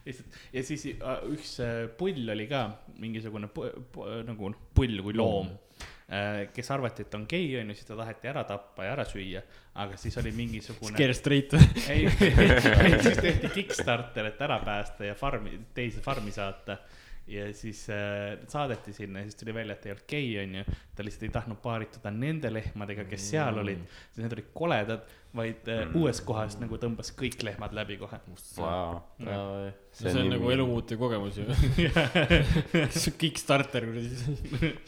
[0.04, 2.66] lihtsalt ja siis äh, üks äh, pull oli ka
[3.02, 3.50] mingisugune
[4.28, 5.52] nagu noh, pull kui loom,
[6.54, 9.42] kes arvati, et on gei onju, siis ta taheti ära tappa ja ära süüa,
[9.82, 10.94] aga siis oli mingisugune.
[10.98, 11.56] Scare straight.
[11.90, 12.06] ei,
[12.86, 16.78] ei siis tehti Kickstarter, et ära päästa ja farmi, teise farmi saata.
[17.28, 20.64] Ja siis äh, saadeti sinna ja siis tuli välja, et ei olnud gei onju,
[20.96, 25.70] ta lihtsalt ei tahtnud paarituda nende lehmadega, kes seal olid, sest need olid koledad, vaid
[25.72, 28.20] äh, uues kohas nagu tõmbas kõik lehmad läbi kohe.
[28.58, 29.00] Vau.
[29.96, 31.48] see on nagu elumuutev kogemus ju.
[31.56, 34.12] see on Kickstarter kuradi,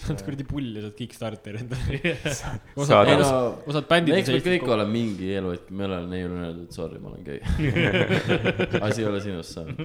[0.03, 2.13] saad kuradi pulli, saad Kickstarteri endale.
[2.35, 3.31] Saad- ei no,
[3.63, 4.19] osad bändid.
[4.19, 7.39] eks me kõik oleme mingi eluhetk, me oleme neile öeldud, et sorry, ma olen gei.
[8.85, 9.77] asi ei ole sinust saanud.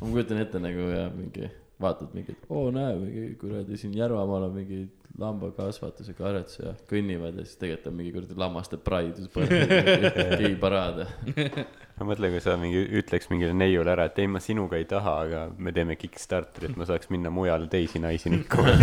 [0.00, 1.48] ma kujutan ette nagu ja mingi,
[1.80, 4.84] vaatad mingit, oo näe, mingi kuradi siin Järvamaal on mingi
[5.18, 9.28] lambakasvatus ja karjats ja kõnnivad ja siis tegelikult on mingi kuradi lammaste pride,
[10.40, 11.08] gei paraad ja.
[11.98, 15.16] ma mõtlen, kui sa mingi ütleks mingile neiule ära, et ei, ma sinuga ei taha,
[15.26, 18.74] aga me teeme Kickstarteri, et ma saaks minna mujale teisi naisi nikkuma.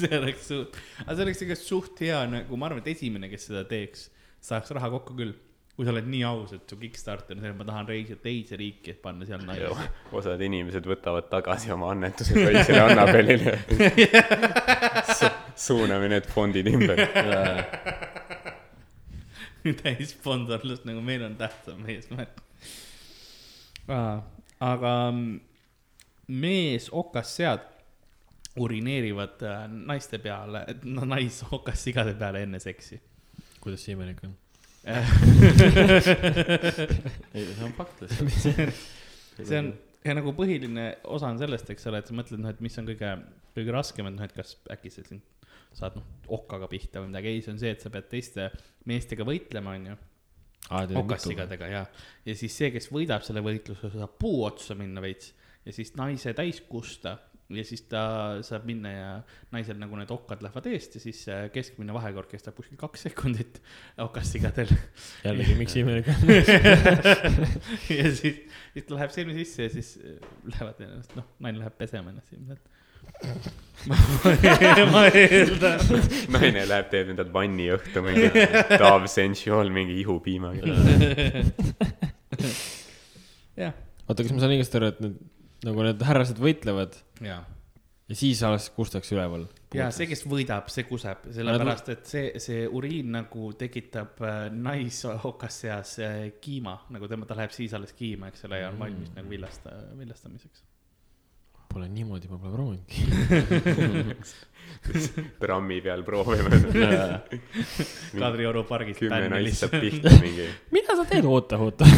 [0.00, 0.76] see oleks suht,
[1.06, 4.10] aga see oleks tegelikult suht hea nagu, ma arvan, et esimene, kes seda teeks,
[4.44, 5.32] saaks raha kokku küll.
[5.80, 8.56] Kui sa oled nii aus, et su Kickstarter on see, et ma tahan reisida teise
[8.60, 9.86] riiki, et panna seal naisi.
[10.12, 13.54] osad inimesed võtavad tagasi oma annetuse poisile Annabelile
[15.16, 15.30] Su.
[15.56, 17.00] suuname need fondid ümber.
[19.80, 22.44] täissponsorlus nagu meil on tähtsam eesmärk.
[23.88, 25.40] aga mm,
[26.44, 27.64] mees okassead
[28.60, 33.00] urineerivad äh, naiste peale, no naisokasssigade peale enne seksi.
[33.64, 34.36] kuidas see imelik on?
[37.34, 38.74] ei, see on fakt lihtsalt.
[39.36, 39.74] see on
[40.04, 42.88] ja nagu põhiline osa on sellest, eks ole, et sa mõtled, noh, et mis on
[42.88, 43.10] kõige,
[43.56, 45.20] kõige raskem, et noh, et kas äkki sa siin
[45.76, 48.48] saad noh okkaga pihta või midagi, ei, see on see, et sa pead teiste
[48.90, 49.96] meestega võitlema, onju.
[51.00, 51.82] okasssigadega ja,
[52.26, 55.34] ja siis see, kes võidab selle võitluse, saab puu otsa minna veits.
[55.66, 57.18] Ja siis naise täis kusta
[57.50, 58.02] ja siis ta
[58.46, 59.08] saab minna ja
[59.54, 63.54] naisel nagu need okkad lähevad eest ja siis äh, keskmine vahekord kestab kuskil kaks sekundit
[64.06, 64.70] okassigadel.
[65.24, 66.18] jällegi, miks imelik on?
[67.98, 68.36] ja siis,
[68.74, 70.06] siis ta läheb silmi sisse ja siis äh,
[70.52, 72.64] lähevad ennast, noh, naine läheb pesema ennast ilmselt.
[73.90, 73.96] ma
[74.92, 75.80] ma eeldan.
[76.32, 78.26] naine läheb, teeb endale vanniõhtu mingi
[78.76, 80.62] Dove Sensual mingi ihupiimaga.
[83.64, 83.74] jah,
[84.06, 85.16] oota, kas ma saan õigesti aru, et need
[85.66, 86.96] nagu need härrased võitlevad.
[87.24, 87.42] Ja,
[88.16, 89.48] siis alles kustakse üleval?
[89.76, 95.60] ja see, kes võidab, see kuseb, sellepärast et see, see uriin nagu tekitab äh, naisokas
[95.64, 99.12] seas äh, kiima, nagu tema, ta läheb siis alles kiima, eks ole, ja on valmis
[99.14, 100.64] nagu villasta, viljastamiseks.
[101.70, 102.98] Pole niimoodi, ma pole proovinudki.
[105.42, 106.60] trammi peal proovime.
[108.20, 108.98] Kadrioru pargis.
[109.00, 111.26] kümme naist saab pihta mingi, mida sa teed?
[111.28, 111.88] oota, oota.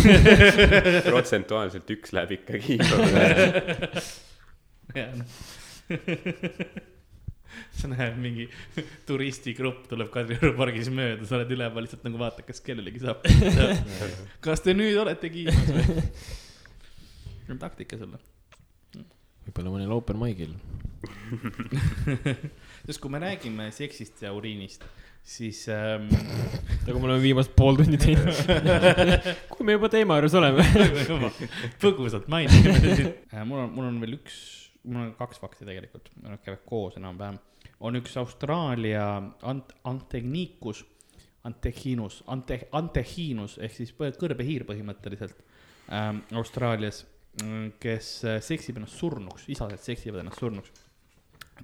[1.06, 2.78] protsentuaalselt üks läheb ikkagi.
[7.72, 8.48] sa näed mingi
[9.08, 13.24] turistigrupp tuleb Kadrioru pargis mööda, sa oled üleval lihtsalt nagu vaatad, kas kellelegi saab.
[14.44, 16.02] kas te nüüd olete kiimas või?
[17.42, 18.20] see on taktika sulle.
[19.47, 20.55] Võib-olla mõnel open mic'il.
[22.86, 24.84] sest kui me räägime seksist ja uriinist,
[25.22, 26.09] siis ähm,
[26.86, 28.30] nagu me oleme viimased pool tundi teinud.
[29.53, 30.66] kui me juba teema juures oleme.
[31.82, 33.14] põgusalt mainime siin.
[33.47, 34.38] mul on, mul on veel üks,
[34.86, 37.38] mul on kaks fakti tegelikult, nad käivad koos enam-vähem.
[37.80, 39.07] on üks Austraalia
[39.51, 40.84] ant-, Antegnicus,
[41.47, 45.38] Antechinus, Ante-, Antehinus ehk siis kõrbehiir põhimõtteliselt
[45.90, 47.03] ähm, Austraalias,
[47.80, 50.72] kes äh, seksib ennast surnuks, isased seksivad ennast surnuks.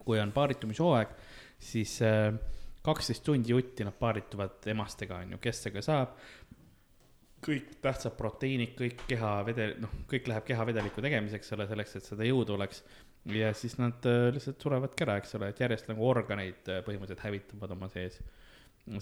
[0.04, 1.10] kui on paaritumishooaeg,
[1.60, 2.32] siis äh,
[2.84, 6.14] kaksteist tundi jutti nad paarituvad emastega, on ju, kes sellega saab
[7.44, 12.56] kõik tähtsad proteiinid, kõik kehavedel, noh, kõik läheb kehavedeliku tegemiseks, selle, selleks, et seda jõudu
[12.56, 12.82] oleks.
[13.34, 17.76] ja siis nad äh, lihtsalt surevadki ära, eks ole, et järjest nagu organeid põhimõtteliselt hävitavad
[17.76, 18.18] oma sees.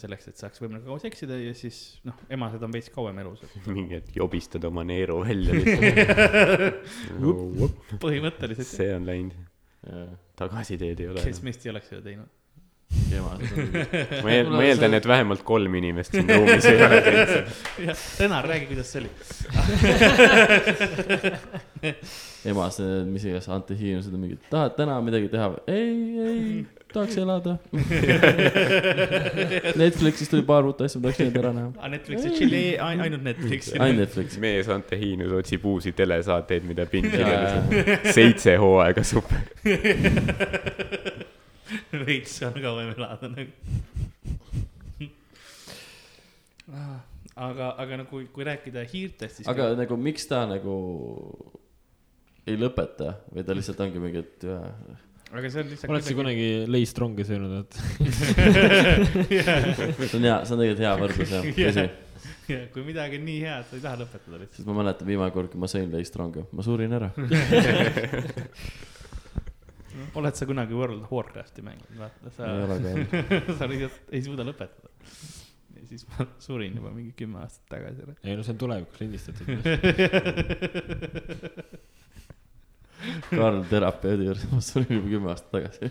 [0.00, 3.68] selleks, et saaks võimalikult kaua seksida ja siis noh, emased on veits kauem elus, et
[3.76, 7.36] mingi hetk jobistad oma neeru välja lihtsalt no,.
[8.02, 9.36] põhimõtteliselt see on läinud,
[10.38, 11.44] tagasiteed ei ole kes.
[11.46, 12.32] meist ei oleks seda teinud.
[14.22, 17.94] ma eel-, ma eeldan, et vähemalt kolm inimest siin ruumis ei ole teinud seda.
[18.20, 19.10] Tõnar, räägi, kuidas see oli.
[22.52, 22.78] emas,
[23.10, 25.62] mis iganes, antihiinused on mingid, tahad täna midagi teha või?
[25.66, 25.96] ei,
[26.28, 26.52] ei,
[26.96, 27.52] tahaks elada.
[29.82, 31.68] Netflixis tuli paar uut asja, ma tahaks neid ära näha.
[31.78, 33.76] aa, Netflixi tšilli, ainult Netflixi.
[33.78, 34.28] ainult Netflix.
[34.42, 37.26] mees Ante Hiinus otsib uusi telesaateid, mida pindida.
[38.16, 39.40] seitse hooaega super.
[42.06, 43.52] veits on kauem elada nagu.
[47.36, 49.48] aga, aga nagu, kui rääkida hiirtest, siis.
[49.50, 50.74] aga nagu miks ta nagu
[52.46, 54.38] ei lõpeta või ta lihtsalt ongi mingi, et.
[55.40, 55.92] Aga see on lihtsalt.
[55.92, 57.72] oled sa kunagi Lay's Strongi söönud, et
[60.08, 61.86] see on hea, see on tegelikult hea võrdlus jah, tõsi.
[62.52, 64.58] jah, kui midagi on nii hea, et sa ei taha lõpetada lihtsalt.
[64.60, 67.08] sest ma mäletan viimane kord, kui ma sõin Lay's Strongi, ma surin ära.
[70.20, 72.76] oled sa kunagi World of Warcrafti mänginud, vaata sa ei, ole
[73.08, 73.40] ka.
[73.58, 74.88] sa lihtsalt ei suuda lõpetada.
[75.76, 78.14] ja siis ma surin juba mingi kümme aastat tagasi ära.
[78.24, 79.48] ei no see on tulevikus lindistatud.
[83.30, 85.90] Karl terapeudi juures, ma surin juba kümme aastat tagasi.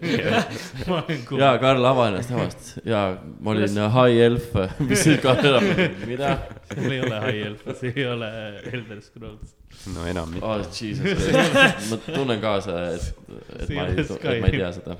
[1.30, 3.06] kuulnud, Karl avanes temast, jaa,
[3.40, 4.52] ma olin high elf,
[4.82, 6.36] mis siis Karl terapeudi, mida?
[6.74, 8.30] sul ei ole High Elf, see ei ole
[8.74, 9.56] Elder Scrolls.
[9.94, 10.46] no enam mitte.
[10.46, 13.14] oh jesus, ma tunnen kaasa, et,
[13.60, 14.98] et See ma ei et ma ei tea seda.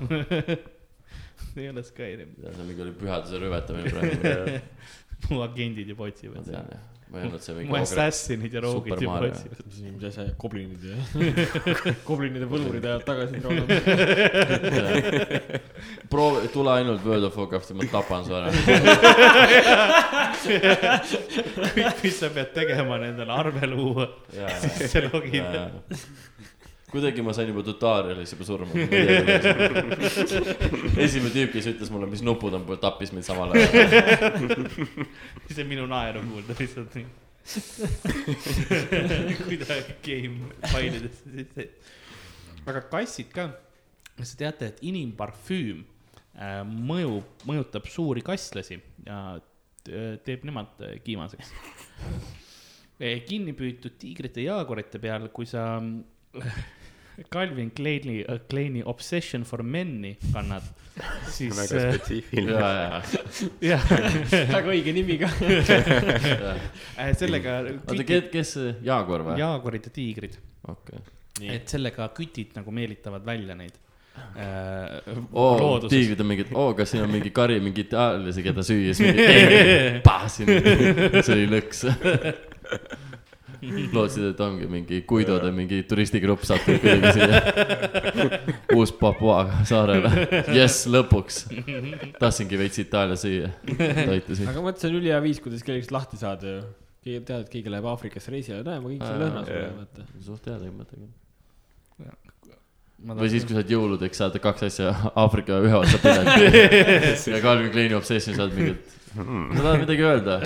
[1.52, 4.60] see ei ole Skyrim, see mingi oli pühaduse rüvetamine praegu,
[5.30, 6.52] mu agendid juba ma otsivad.
[6.52, 6.70] jah,
[7.10, 9.60] ma ei olnud see mingi mu assassinid ja roogid juba otsivad.
[9.78, 10.96] mis asja, goblinid ja,
[12.08, 13.68] goblinid ja võlurid ajavad tagasi Trollon.
[16.12, 18.50] proovi, tule ainult World of Warcrafti, ma tapan su ära.
[21.76, 24.10] kõik, mis sa pead tegema, on endale arve luua,
[24.64, 25.46] siis sa logid.
[26.90, 28.70] Kuidagi ma sain juba tutorial'is juba surma.
[31.04, 33.68] esimene tüüp, kes ütles mulle, mis nupud on, tappis mind samal ajal.
[35.48, 37.06] siis on minu naeru kuulda lihtsalt nii.
[39.46, 41.64] kuidagi game failidesse sisse.
[42.66, 43.44] aga kassid ka,
[44.16, 45.78] kas te teate, et inimparfüüm
[46.34, 48.76] äh, mõjub, mõjutab suuri kasslasi
[49.06, 49.16] ja
[49.86, 51.48] t- teeb nemad äh, kiimaseks.
[53.28, 55.62] kinni püütud tiigrite ja jaaguarite peal, kui sa
[57.32, 60.62] Calvin Kleini, Kleini Obsession for Men'i kannad,
[61.32, 62.52] siis väga äh, spetsiifiline.
[62.52, 62.68] ja,
[63.64, 63.86] ja, jah,
[64.52, 65.30] väga õige nimi ka.
[65.40, 66.52] ja.
[67.00, 68.52] äh, sellega oota, kes, kes,
[68.84, 69.38] Jaaguar või?
[69.40, 70.36] jaaguarid ja tiigrid,
[70.68, 71.00] okei.
[71.56, 73.80] et sellega kütid nagu meelitavad välja neid
[74.36, 75.00] äh,
[75.32, 75.96] oo, looduses.
[75.96, 79.24] tiigrid on mingid, oo, kas siin on mingi kari, mingi itaallasi, keda süüa, siis mingi,
[81.24, 81.86] see oli lõks.
[83.96, 87.40] lootsid, et ongi mingi Guidode mingi turistigrupp satub kuidagi siia
[88.76, 90.10] Uus-Papua saarele.
[90.56, 91.44] jess, lõpuks.
[92.22, 94.50] tahtsingi veits Itaalia süüa, toitusin.
[94.50, 96.64] aga mõtle, see on ülihea viis, kuidas kellelegi lahti saada ju.
[97.06, 100.08] keegi tead, et keegi läheb Aafrikasse reisile, näe, ma kõik seal lõhnas olen, vaata.
[100.26, 101.08] suht hea küll.
[103.22, 107.72] või siis, kui sa oled jõuludeks, saad kaks asja, Aafrika ühe otsa pileti ja Calvin
[107.74, 110.36] Kleini Obsession saad mingit, sa tahad midagi öelda?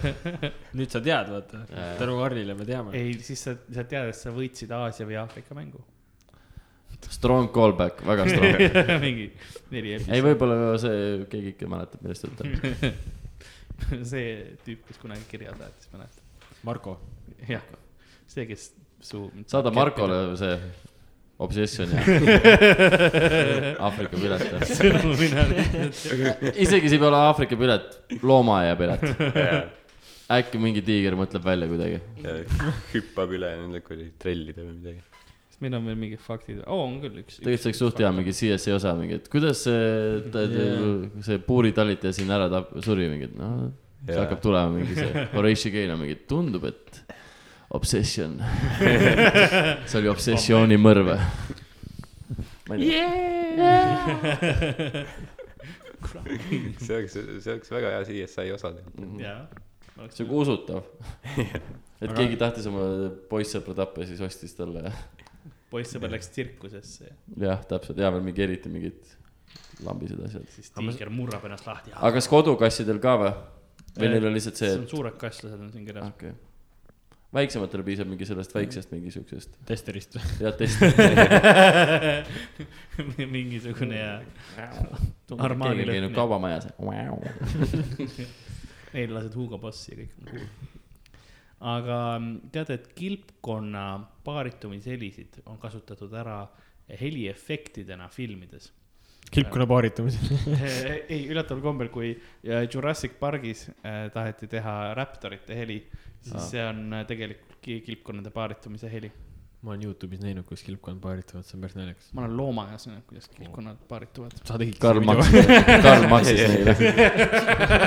[0.78, 1.62] nüüd sa tead, vaata
[2.00, 2.94] tänu Karlile me teame.
[2.98, 5.82] ei, siis sa, sa tead, et sa võitsid Aasia või Aafrika mängu.
[7.00, 8.58] Strong callback, väga strong.
[9.06, 9.30] mingi
[9.72, 10.24] neli ei, episoodi.
[10.26, 10.98] võib-olla see,
[11.32, 12.52] keegi ikka mäletab, millest jutt on.
[14.12, 14.26] see
[14.66, 16.52] tüüp, kes kunagi kirja saatis, mäletab.
[16.68, 16.98] Marko.
[17.48, 17.64] jah,
[18.28, 18.70] see, kes
[19.00, 19.28] su.
[19.48, 20.56] saada Markole see
[21.40, 22.02] Obsession ja
[23.86, 24.42] Aafrika pilet.
[26.60, 29.06] isegi see ei pea olema Aafrika pilet, loomaaia pilet.
[30.36, 32.00] äkki mingi tiiger mõtleb välja kuidagi.
[32.92, 35.00] hüppab üle nende kuradi trellide või midagi.
[35.64, 37.40] meil on veel mingid faktid, oo on küll üks.
[37.40, 39.80] tegelikult see oleks suht hea mingi CSI osa mingi, et kuidas see,
[41.24, 43.70] see puuritalitaja siin ära tap-, suri mingi, noh.
[44.04, 44.26] siis Jaa.
[44.26, 47.09] hakkab tulema mingi see Horatio Kane on mingi, tundub, et
[47.70, 48.38] obsession.
[49.88, 51.12] see oli obsessiooni mõrv.
[52.70, 53.06] tea.
[56.80, 59.20] see oleks, see oleks väga hea CSI osa tegelikult.
[59.22, 59.40] jaa.
[60.08, 60.82] see on usutav.
[62.02, 62.84] et keegi tahtis oma
[63.30, 64.92] poissõpra tappa ja siis ostis talle.
[65.70, 67.14] poissõber läks tsirkusesse ja
[67.52, 69.16] jah, täpselt, ja veel mingi eriti mingid
[69.86, 70.46] lambised asjad.
[70.54, 71.94] siis tiiger murrab ennast lahti.
[71.94, 73.32] aga kas kodukassidel ka või?
[73.98, 76.14] või neil on lihtsalt see see on et, suured kasslased on siin kirjas.
[76.14, 76.49] okei okay..
[77.34, 80.16] Väiksematele piisab mingi sellest väiksest mingi siuksest, testerist.
[80.40, 80.80] jah, test.
[83.36, 84.22] mingisugune ja
[85.28, 85.38] keegi on
[85.92, 86.66] käinud kaubamajas.
[88.94, 90.48] neil lased Hugo Bossi ja kõik on cool.
[91.74, 93.86] aga mm, teate, et kilpkonna
[94.26, 96.42] paarittumishelisid on kasutatud ära
[97.00, 98.72] heliefektidena filmides.
[99.30, 100.36] Kilpkonna paaritumisel.
[101.14, 105.80] ei, üllataval kombel, kui äh, Jurassic Parkis äh, taheti teha Raptorite heli,
[106.20, 106.46] siis Aa.
[106.52, 109.12] see on äh, tegelikult ki- kilpkonnade paaritumise heli.
[109.60, 112.06] ma olen Youtube'is näinud, kus kilpkond paarituvad, see on päris naljakas.
[112.16, 114.38] ma olen loomaaias näinud, kuidas kilpkonnad paarituvad.
[114.44, 114.78] sa tegid.
[114.80, 115.50] Karl maksis,
[115.86, 116.76] Karl maksis neile.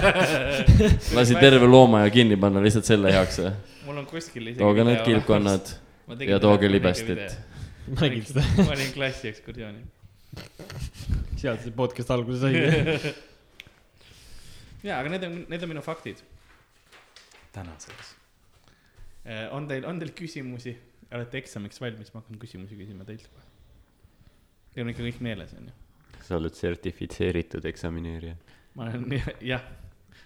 [1.17, 3.41] lasi terve loomaaia kinni panna lihtsalt selle jaoks.
[3.87, 4.61] mul on kuskil isegi.
[4.61, 5.73] tooge need kilpkonnad
[6.29, 7.25] ja tooge libestit..
[7.89, 9.89] ma nägin seda, ma olin klassiekskursioonil.
[11.43, 12.53] Sealt see podcast alguse sai.
[14.87, 16.23] jaa, aga need on, need on minu faktid.
[17.53, 18.15] tänaseks.
[19.55, 20.75] on teil, on teil küsimusi?
[21.13, 23.49] olete eksamiks valmis, ma hakkan küsimusi küsima teilt kohe.
[24.73, 25.79] Teil on ikka kõik meeles, on ju?
[26.23, 28.37] sa oled sertifitseeritud eksamineerija.
[28.77, 29.65] ma olen jah,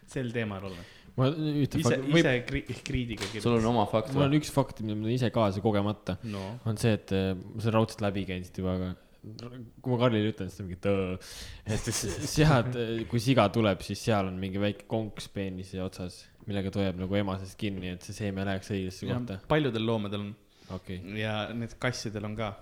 [0.08, 0.86] sel teemal olen.
[1.18, 4.52] ma ühte ise, fakti, võib, ise kri- kriidiga sul on oma fakt mul on üks
[4.54, 8.28] fakt, mida ma ise kaasa kogemata, no, on see, et äh, ma olen raudselt läbi
[8.30, 8.92] käinud siit juba, aga
[9.82, 11.18] kui ma Karlile ütlen, siis ta mingi tõõ.
[11.76, 11.90] et
[12.34, 12.78] sead,
[13.12, 17.20] kui siga tuleb, siis seal on mingi väike konks peenise otsas, millega ta hoiab nagu
[17.20, 19.42] emasest kinni, et see seeme läheks õigesse kohta.
[19.52, 20.32] paljudel loomadel on
[20.78, 22.54] okei, ja need kassidel on ka.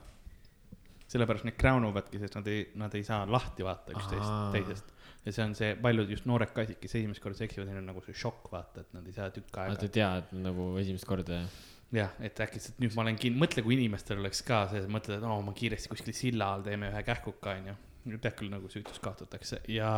[1.12, 4.92] sellepärast need kräunuvadki, sest nad ei, nad ei saa lahti vaata üksteist teisest.
[5.26, 8.02] ja see on see, paljud just noored kassid, kes esimest korda seksivad, neil on nagu
[8.06, 9.94] see šokk, vaata, et nad ei saa tükk aega ta.
[10.00, 11.48] tead nagu esimest korda ja
[11.94, 15.28] jah, et äkitselt nüüd ma olen kinni, mõtle, kui inimestel oleks ka see, mõtled, et
[15.28, 17.76] oo, ma kiiresti kuskil silla all teeme ühe kähkuka, onju.
[18.16, 19.92] tead küll nagu süütus kaotatakse ja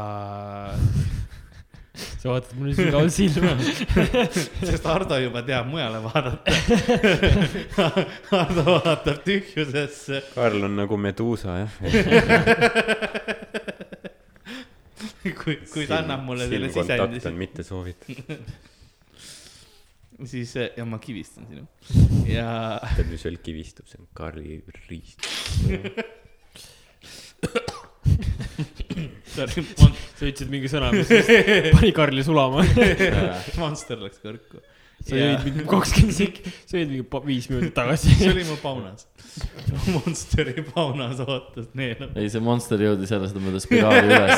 [2.22, 3.54] sa vaatad mulle sügavalt silma.
[4.70, 6.52] sest Hardo juba teab mujale vaadata.
[8.32, 10.22] Hardo vaatab tühjusesse.
[10.36, 11.72] Karl on nagu Meduusa jah.
[15.42, 18.76] kui, kui ta annab mulle selle sisendi, silmkontakt on mitte soovitatud.
[20.26, 21.68] Siis ja ma kivistan sinu
[22.38, 25.28] ja tead, mis veel kivistub, see on Karli riist.
[29.38, 31.10] sorry, sa ütlesid mingi sõna, mis
[31.76, 32.66] pani Karli sulama.
[33.62, 34.62] monster läks kõrku.
[35.08, 38.16] sa jõid mingi kakskümmend sek-, sa jõid mingi viis minutit tagasi.
[38.18, 39.02] see oli mu paunas.
[39.94, 42.18] Monsteri paunas ootas neelab.
[42.18, 44.36] ei, see monster jõudis jälle seda mööda spiraali üles.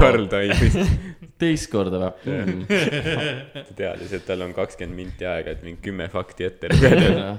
[0.00, 0.76] Karl toimis.
[1.40, 3.64] teist korda või mm.?
[3.66, 7.32] ta teadis, et tal on kakskümmend minti aega, et mingi kümme fakti ette lugeda,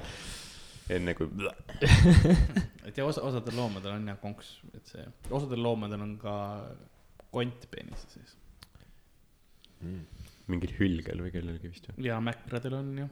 [0.98, 1.30] enne kui.
[2.88, 6.36] et ja osa, osadel loomadel on jah konks, et see, osadel loomadel on ka
[7.32, 8.38] kont peenise sees.
[10.52, 12.08] mingil hülgel või kellelgi vist või?
[12.10, 13.10] ja mäkradel on ju.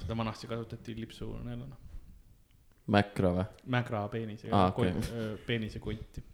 [0.00, 1.81] seda vanasti kasutati lipsunelana.
[2.92, 3.46] Mäkra või?
[3.72, 4.92] mägra peenisega ah,, okay.
[5.46, 6.24] peenise konti.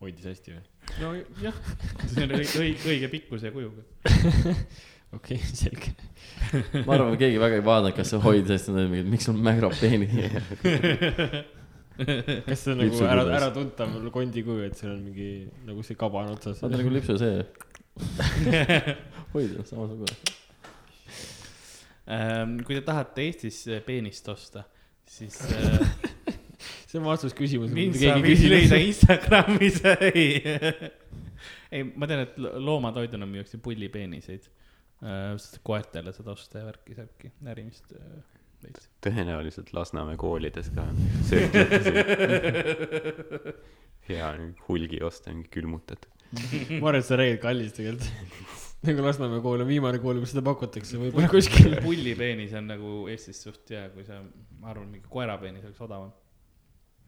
[0.00, 0.64] hoidis hästi või?
[1.00, 1.60] nojah,
[2.10, 3.84] see on õige, õige, pikkuse ja kujuga.
[5.16, 5.94] okei, selge.
[6.84, 10.08] ma arvan, keegi väga ei vaadanud, kas see hoidis hästi, mingid, miks sul mägra peeni.
[12.48, 15.28] kas see on nagu ära, äratuntav kondi kuju, et seal on mingi
[15.66, 16.62] nagu see kaba on otsas?
[16.62, 17.44] vaata nagu lipsu see.
[19.34, 20.42] hoida, samasugune.
[22.04, 24.66] Ähm, kui te tahate Eestis äh, peenist osta,
[25.08, 25.80] siis äh,
[26.90, 28.74] see on vastus küsimusele, leida küsib.
[28.90, 29.78] Instagramis,
[30.10, 30.34] ei.
[31.72, 34.50] ei, ma tean, et lo- loomatoiduna müüakse pullipeeniseid.
[35.04, 38.20] sest koertele seda osta ja värki-särki, närimist äh,
[38.64, 38.86] veits.
[39.04, 40.84] tõenäoliselt Lasnamäe koolides ka
[41.28, 41.88] sööklates.
[44.08, 44.28] hea
[44.68, 46.12] hulgi osta, mingi külmutatud.
[46.80, 48.63] ma arvan, et sa räägid kallist tegelikult.
[48.88, 51.76] Nagu Lasnamäe kool on viimane kool, kus seda pakutakse, võib-olla kuskil.
[51.86, 54.20] pullipeenis on nagu Eestis suht hea, kui sa,
[54.60, 56.12] ma arvan, mingi koerapeenis oleks odavam.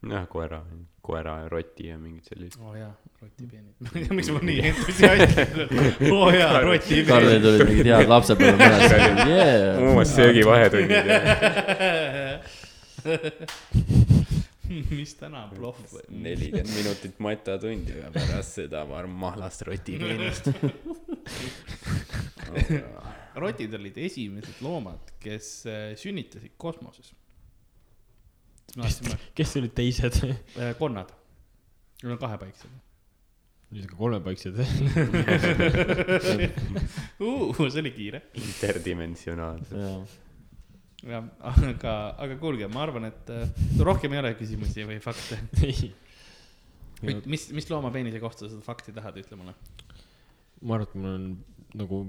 [0.06, 0.60] jah, koera,
[1.02, 2.60] koera ja roti ja mingid sellised.
[2.60, 3.74] oo oh, jaa, rotipeenis.
[3.82, 5.68] ma ei tea, miks ma nii entusiastlik olen.
[6.12, 7.42] oo jaa, Karlil rotipeenis.
[7.46, 9.82] tulid mingid head lapsepõlvemälestused, yeah.
[9.90, 11.18] uued söögivahetunnid ja
[14.90, 16.04] mis täna plohv või?
[16.24, 20.50] nelikümmend minutit matatundi, aga pärast seda ma arvan mahlast rotipeenist.
[23.40, 27.12] rotid olid esimesed loomad, kes äh, sünnitasid kosmoses.
[29.36, 30.20] kes olid teised?
[30.80, 31.12] konnad.
[32.02, 32.70] Need on kahepaiksed.
[33.76, 34.56] nüüd ka kolmepaiksed.
[37.18, 38.20] see oli kiire.
[38.38, 39.76] interdimensionaalsed.
[41.06, 43.44] jah, aga, aga kuulge, ma arvan, et äh,
[43.84, 45.40] rohkem ei ole küsimusi või fakte.
[45.66, 45.90] ei.
[47.26, 49.56] mis, mis loomapeenise kohta sa seda fakti tahad, ütle mulle.
[50.62, 51.28] Ma arvan, et mul on
[51.76, 52.00] nagu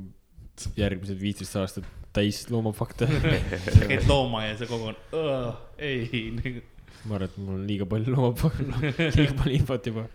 [0.77, 1.87] järgmised viisteist aastat
[2.17, 3.07] täis loomafakte.
[3.75, 6.31] sa käid loomaaias ja kogu aeg, ei.
[7.05, 8.65] ma arvan, et mul on liiga palju loomafakte,
[9.19, 10.07] liiga palju infot juba.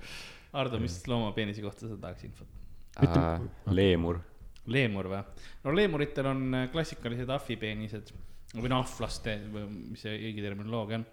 [0.63, 2.59] Ardo, mis loomapeenise kohta sa tahaks infot?
[3.73, 4.19] leemur.
[4.69, 5.23] leemur või?
[5.65, 8.13] no leemuritel on äh, klassikalised ahvipeenised
[8.59, 9.65] või noh, ahvlaste või
[9.95, 11.07] mis see õige terminoloogia on.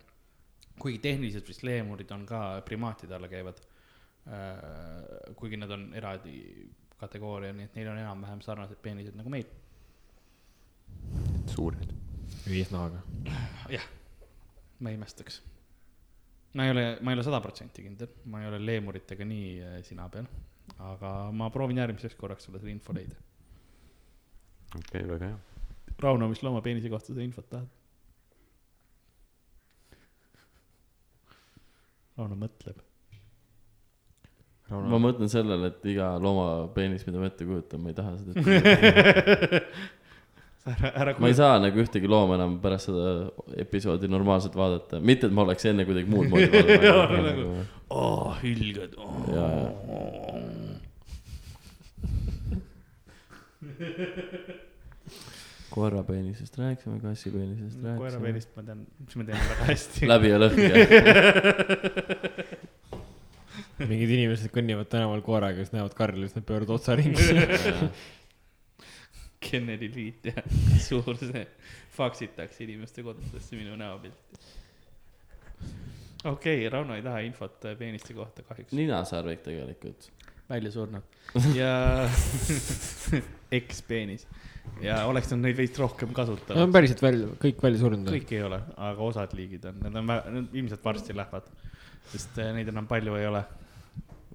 [0.79, 3.61] kuigi tehniliselt vist leemurid on ka primaatide alla käivad.
[5.39, 6.33] kuigi nad on eraldi
[6.99, 9.47] kategooria, nii et neil on enam-vähem sarnased peenised nagu meil.
[11.49, 11.93] suured.
[12.47, 13.01] eesnahaga.
[13.75, 13.87] jah,
[14.79, 15.41] ma ei imestaks.
[16.53, 19.79] ma ei ole, ma ei ole sada protsenti kindel, ma ei ole leemuritega nii äh,
[19.87, 20.27] sina peal,
[20.91, 23.15] aga ma proovin järgmiseks korraks sulle selle info leida.
[24.75, 25.39] okei okay,, väga hea.
[25.99, 27.67] Rauno, mis loomapeenise kohta sa infot tahad?
[32.19, 32.79] Rauno mõtleb.
[34.69, 38.31] Ma mõtlen sellele, et iga looma peenis, mida ma ette kujutan, ma ei taha seda
[40.69, 43.05] ära, ära ma ei saa nagu ühtegi looma enam pärast seda
[43.63, 47.67] episoodi normaalselt vaadata, mitte et ma oleks enne kuidagi muud moodi Jaa, vaadanud nagu- nagu,.
[47.89, 48.31] oh,.
[48.43, 49.13] hülged oh..
[49.33, 49.69] ja, ja
[55.69, 57.97] koera peenisest rääkisime, kassi peenisest rääkisime.
[57.97, 60.09] koerapeenist ma tean, mis ma tean väga hästi.
[60.09, 60.63] läbi ja lõhki.
[63.87, 67.27] mingid inimesed kõnnivad tänaval koeraga, siis näevad Karli, siis nad pööravad otsa ringi.
[69.39, 70.41] Kennedy liit ja
[70.83, 71.45] suur see,
[71.95, 74.41] faksitakse inimeste kodudesse minu näopilti.
[76.25, 78.73] okei okay,, Rauno ei taha infot äh, peeniste kohta kahjuks.
[78.75, 80.09] ninasarvik tegelikult.
[80.49, 81.03] välja surnud
[81.61, 82.09] ja
[83.61, 84.27] ekspeenis
[84.83, 86.73] ja oleks nad neid veits rohkem Nad on kasutanud.
[86.73, 88.11] päriselt välja, kõik välja surnud.
[88.11, 91.47] kõik ei ole, aga osad liigid on, need on, ilmselt varsti lähevad,
[92.11, 93.43] sest äh, neid enam palju ei ole.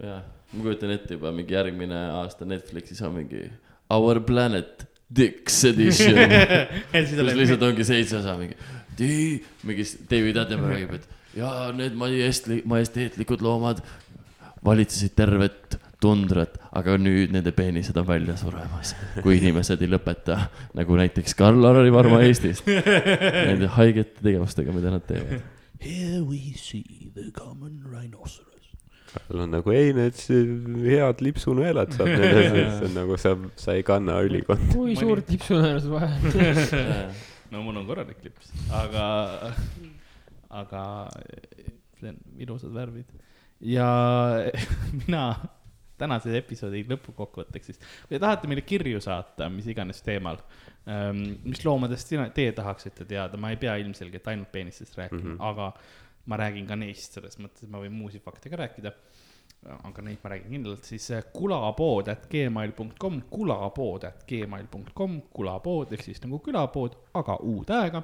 [0.03, 0.22] jah,
[0.53, 3.47] ma kujutan ette juba mingi järgmine aasta Netflixis on mingi
[3.95, 6.18] Our Planet Dicks Edition.
[6.92, 8.57] kus lihtsalt ongi seitse osa mingi,
[9.68, 13.82] mingi David Attenborough räägib, et ja need majesteetli-, majesteetlikud loomad
[14.64, 20.38] valitsesid tervet tundrat, aga nüüd nende peenised on välja suremas, kui inimesed ei lõpeta,
[20.76, 25.45] nagu näiteks Karl-Lari Varma Eestist, nende haigete tegevustega, mida nad teevad.
[25.84, 28.53] Here we see the common rhinoceros.
[29.15, 30.19] Tal on nagu ei, need
[30.85, 34.71] head lipsunõelad saab nendest, see on nagu sa, sa ei kanna ülikonda.
[34.75, 36.81] kui suurt lipsunõelust vaja.
[37.53, 39.07] no mul on korralik lips, aga,
[40.62, 40.85] aga
[42.01, 43.11] see on ilusad värvid
[43.65, 43.89] ja
[45.05, 45.27] mina
[45.99, 50.41] tänase episoodi lõpukokkuvõtteks siis, kui te tahate meile kirju saata, mis iganes teemal,
[51.47, 55.37] mis loomadest sina, teie tahaksite teada, ma ei pea ilmselgelt ainult peenistest rääkima mm.
[55.37, 55.45] -hmm.
[55.53, 55.71] aga
[56.27, 58.93] ma räägin ka neist, selles mõttes, et ma võin muusi fakte ka rääkida.
[59.64, 66.05] aga neid ma räägin kindlalt, siis äh, kulapood at gmail.com, kulapood at gmail.com, kulapood ehk
[66.05, 68.03] siis nagu külapood, aga U-tähega.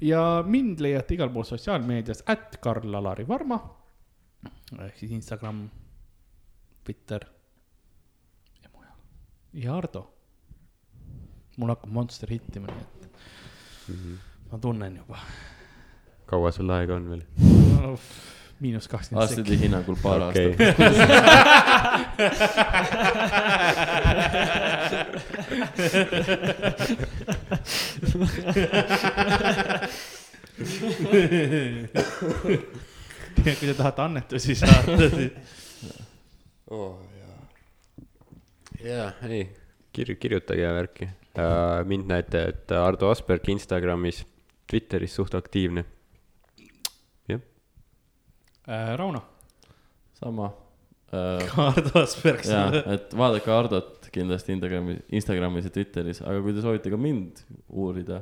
[0.00, 3.60] ja mind leiate igal pool sotsiaalmeedias at Karl-Alari Varma
[4.78, 5.68] ehk siis Instagram,
[6.84, 7.24] Twitter
[8.62, 8.96] ja mujal.
[9.52, 10.04] ja Ardo.
[11.56, 15.18] mul hakkab Monster hittima, nii et ma tunnen juba.
[16.30, 17.22] Kaua sul aega on veel?
[18.60, 20.66] miinus kakskümmend arstide hinnangul paar okei aastat.,
[33.40, 35.32] kui te tahate annetusi saata, siis
[36.70, 36.98] oh,.
[38.84, 39.44] jaa, ei,
[39.96, 41.12] kirju-, kirjutage ja värki uh,.
[41.88, 44.26] mind näete, et Ardo Asperg Instagramis,
[44.70, 45.84] Twitteris suht aktiivne.
[48.68, 49.22] Äh, Rauno.
[50.20, 50.50] sama
[51.12, 51.58] äh,.
[51.58, 52.44] Ardo Asperg.
[52.46, 57.40] ja, et vaadake Hardot kindlasti Instagramis, Instagramis ja Twitteris, aga kui te soovite ka mind
[57.68, 58.20] uurida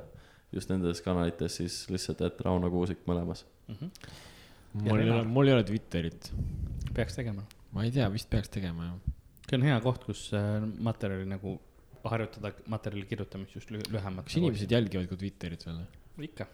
[0.55, 3.43] just nendes kanalites, siis lihtsalt, et Rauno Kuusik mõlemas.
[3.69, 6.31] mul ei ole, mul ei ole Twitterit.
[6.95, 7.43] peaks tegema.
[7.73, 9.15] ma ei tea, vist peaks tegema jah.
[9.49, 11.59] see on hea koht, kus äh, materjali nagu
[12.09, 14.25] harjutada materjali kirjutamist just lü- lühemalt.
[14.29, 15.83] kas inimesed jälgivad ka Twitterit veel?
[16.31, 16.47] ikka.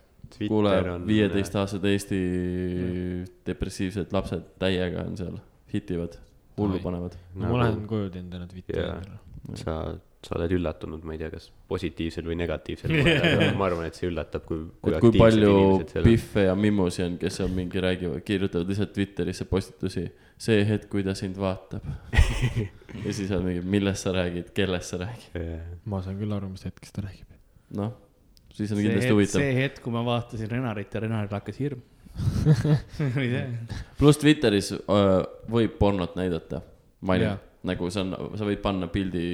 [0.48, 0.74] Kuule
[1.06, 2.20] viieteistaastased Eesti
[3.46, 5.36] depressiivsed lapsed täiega on seal,
[5.72, 6.18] hitivad,
[6.58, 7.18] hullu panevad.
[7.34, 9.20] no ma lähen koju, teen täna Twitteri endale.
[9.60, 9.76] sa,
[10.24, 12.94] sa oled üllatunud, ma ei tea, kas positiivsel või negatiivsel
[13.58, 15.56] ma arvan, et see üllatab, kui, kui et kui palju
[15.90, 16.06] seal.
[16.06, 20.06] Pihve ja Mimmusi on, kes on mingi, räägivad, kirjutavad lihtsalt Twitterisse postitusi.
[20.44, 21.84] see hetk, kui ta sind vaatab.
[23.04, 25.38] ja siis on mingi, millest sa räägid, kellest sa räägid.
[25.90, 27.28] ma saan küll aru, mis hetkest ta räägib.
[27.74, 27.92] noh,
[28.54, 29.42] siis on see kindlasti hetk, huvitav.
[29.42, 31.82] see hetk, kui ma vaatasin Renarit ja Renaril hakkas hirm.
[33.16, 33.42] oli see?
[33.98, 35.16] pluss Twitteris öö,
[35.50, 36.60] võib pornot näidata,
[37.02, 37.40] mainin Jaa..
[37.70, 39.24] nagu see on, sa võid panna pildi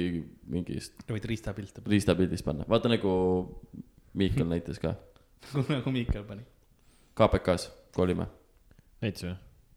[0.49, 3.13] mingist võid riistapilte panna, riistapildist panna, vaata nagu
[4.17, 4.95] Miikal näitas ka,
[5.69, 6.43] nagu Miikal pani.
[7.17, 8.25] KPK-s, kui olime.
[9.03, 9.35] näitas või?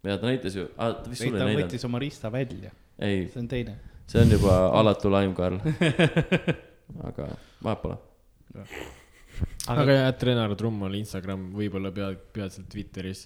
[0.09, 3.29] ja ta näitas ju, ta vist sulle ta ei näidanud, võttis oma riista välja, ei,
[3.29, 3.77] see on teine.
[4.09, 5.61] see on juba alatu laim, Karl.
[7.05, 7.29] aga
[7.61, 8.01] vahet pole.
[9.73, 13.21] Aga jah, et Renar Trummel Instagram, võib-olla pead, peatselt Twitteris.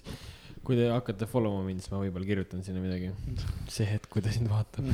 [0.63, 3.09] kui te hakkate follow ma mind, siis ma võib-olla kirjutan sinna midagi.
[3.71, 4.83] see hetk, kui ta sind vaatab.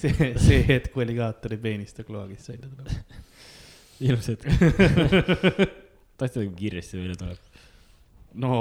[0.00, 0.12] see,
[0.42, 2.88] see hetk, kui alligaatori peeniste kloagist välja tuleb.
[4.06, 4.44] ilus hetk.
[6.16, 7.40] tahtsid, kui kiiresti välja tuleb.
[8.42, 8.52] no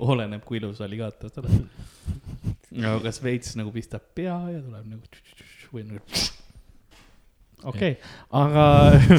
[0.00, 1.56] oleneb, kui ilus alligaator oled.
[2.84, 5.04] no kas veits nagu pistab pea ja tuleb nagu
[5.74, 6.04] või nagu.
[7.64, 8.64] Okei okay., aga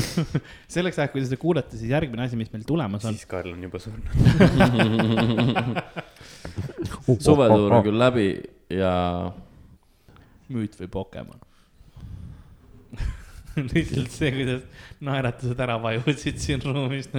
[0.76, 3.54] selleks ajaks, kui te seda kuulete, siis järgmine asi, mis meil tulemas on, siis Karl
[3.54, 4.06] on juba surnud.
[7.26, 8.30] suvetuur on küll läbi
[8.74, 8.93] ja
[10.54, 11.41] müüt või Pokemon.
[13.74, 14.64] lihtsalt see, kuidas
[15.06, 17.10] naeratused ära vajusid siin ruumis.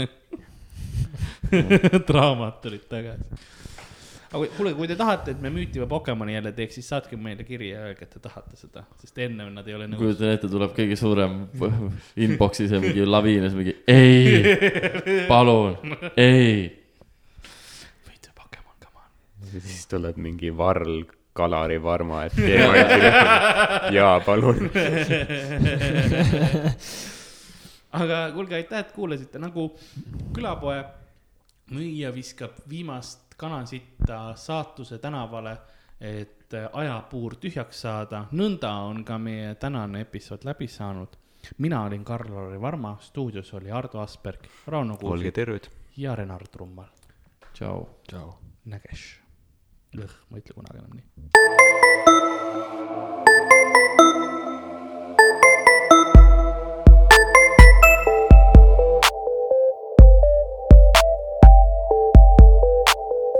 [2.08, 3.44] draamad tulid tagasi.
[4.36, 7.44] Aga kuule, kui te tahate, et me müüti või Pokemoni jälle teeks, siis saatke meile
[7.48, 10.00] kiri ja öelge, et te tahate seda, sest enne nad ei ole nõus.
[10.02, 11.38] kujutan ette, tuleb kõige suurem
[12.26, 15.78] inbox'is ja mingi laviin ja siis mingi ei, palun,
[16.20, 16.68] ei.
[18.08, 19.10] müüt või Pokemon, come on.
[19.58, 21.04] siis tuleb mingi Varl,
[21.36, 22.74] Kalari, Varma, et teema
[23.96, 24.56] jaa, palun.
[28.00, 29.70] aga kuulge, aitäh, et kuulasite, nagu
[30.36, 30.80] külapoe
[31.74, 35.56] müüja viskab viimast kanasitta saatuse tänavale,
[36.00, 38.24] et ajapuur tühjaks saada.
[38.32, 41.08] nõnda on ka meie tänane episood läbi saanud.
[41.58, 45.68] mina olin Karl-Lari Varma, stuudios oli Ardo Asperg, Rauno olge Kuusik terved.
[45.96, 46.88] ja Renar Trummal.
[47.52, 47.88] tšau.
[48.08, 48.34] tšau.
[48.64, 49.20] Nägesh.
[49.96, 51.04] lõh, ma ei ütle kunagi enam nii.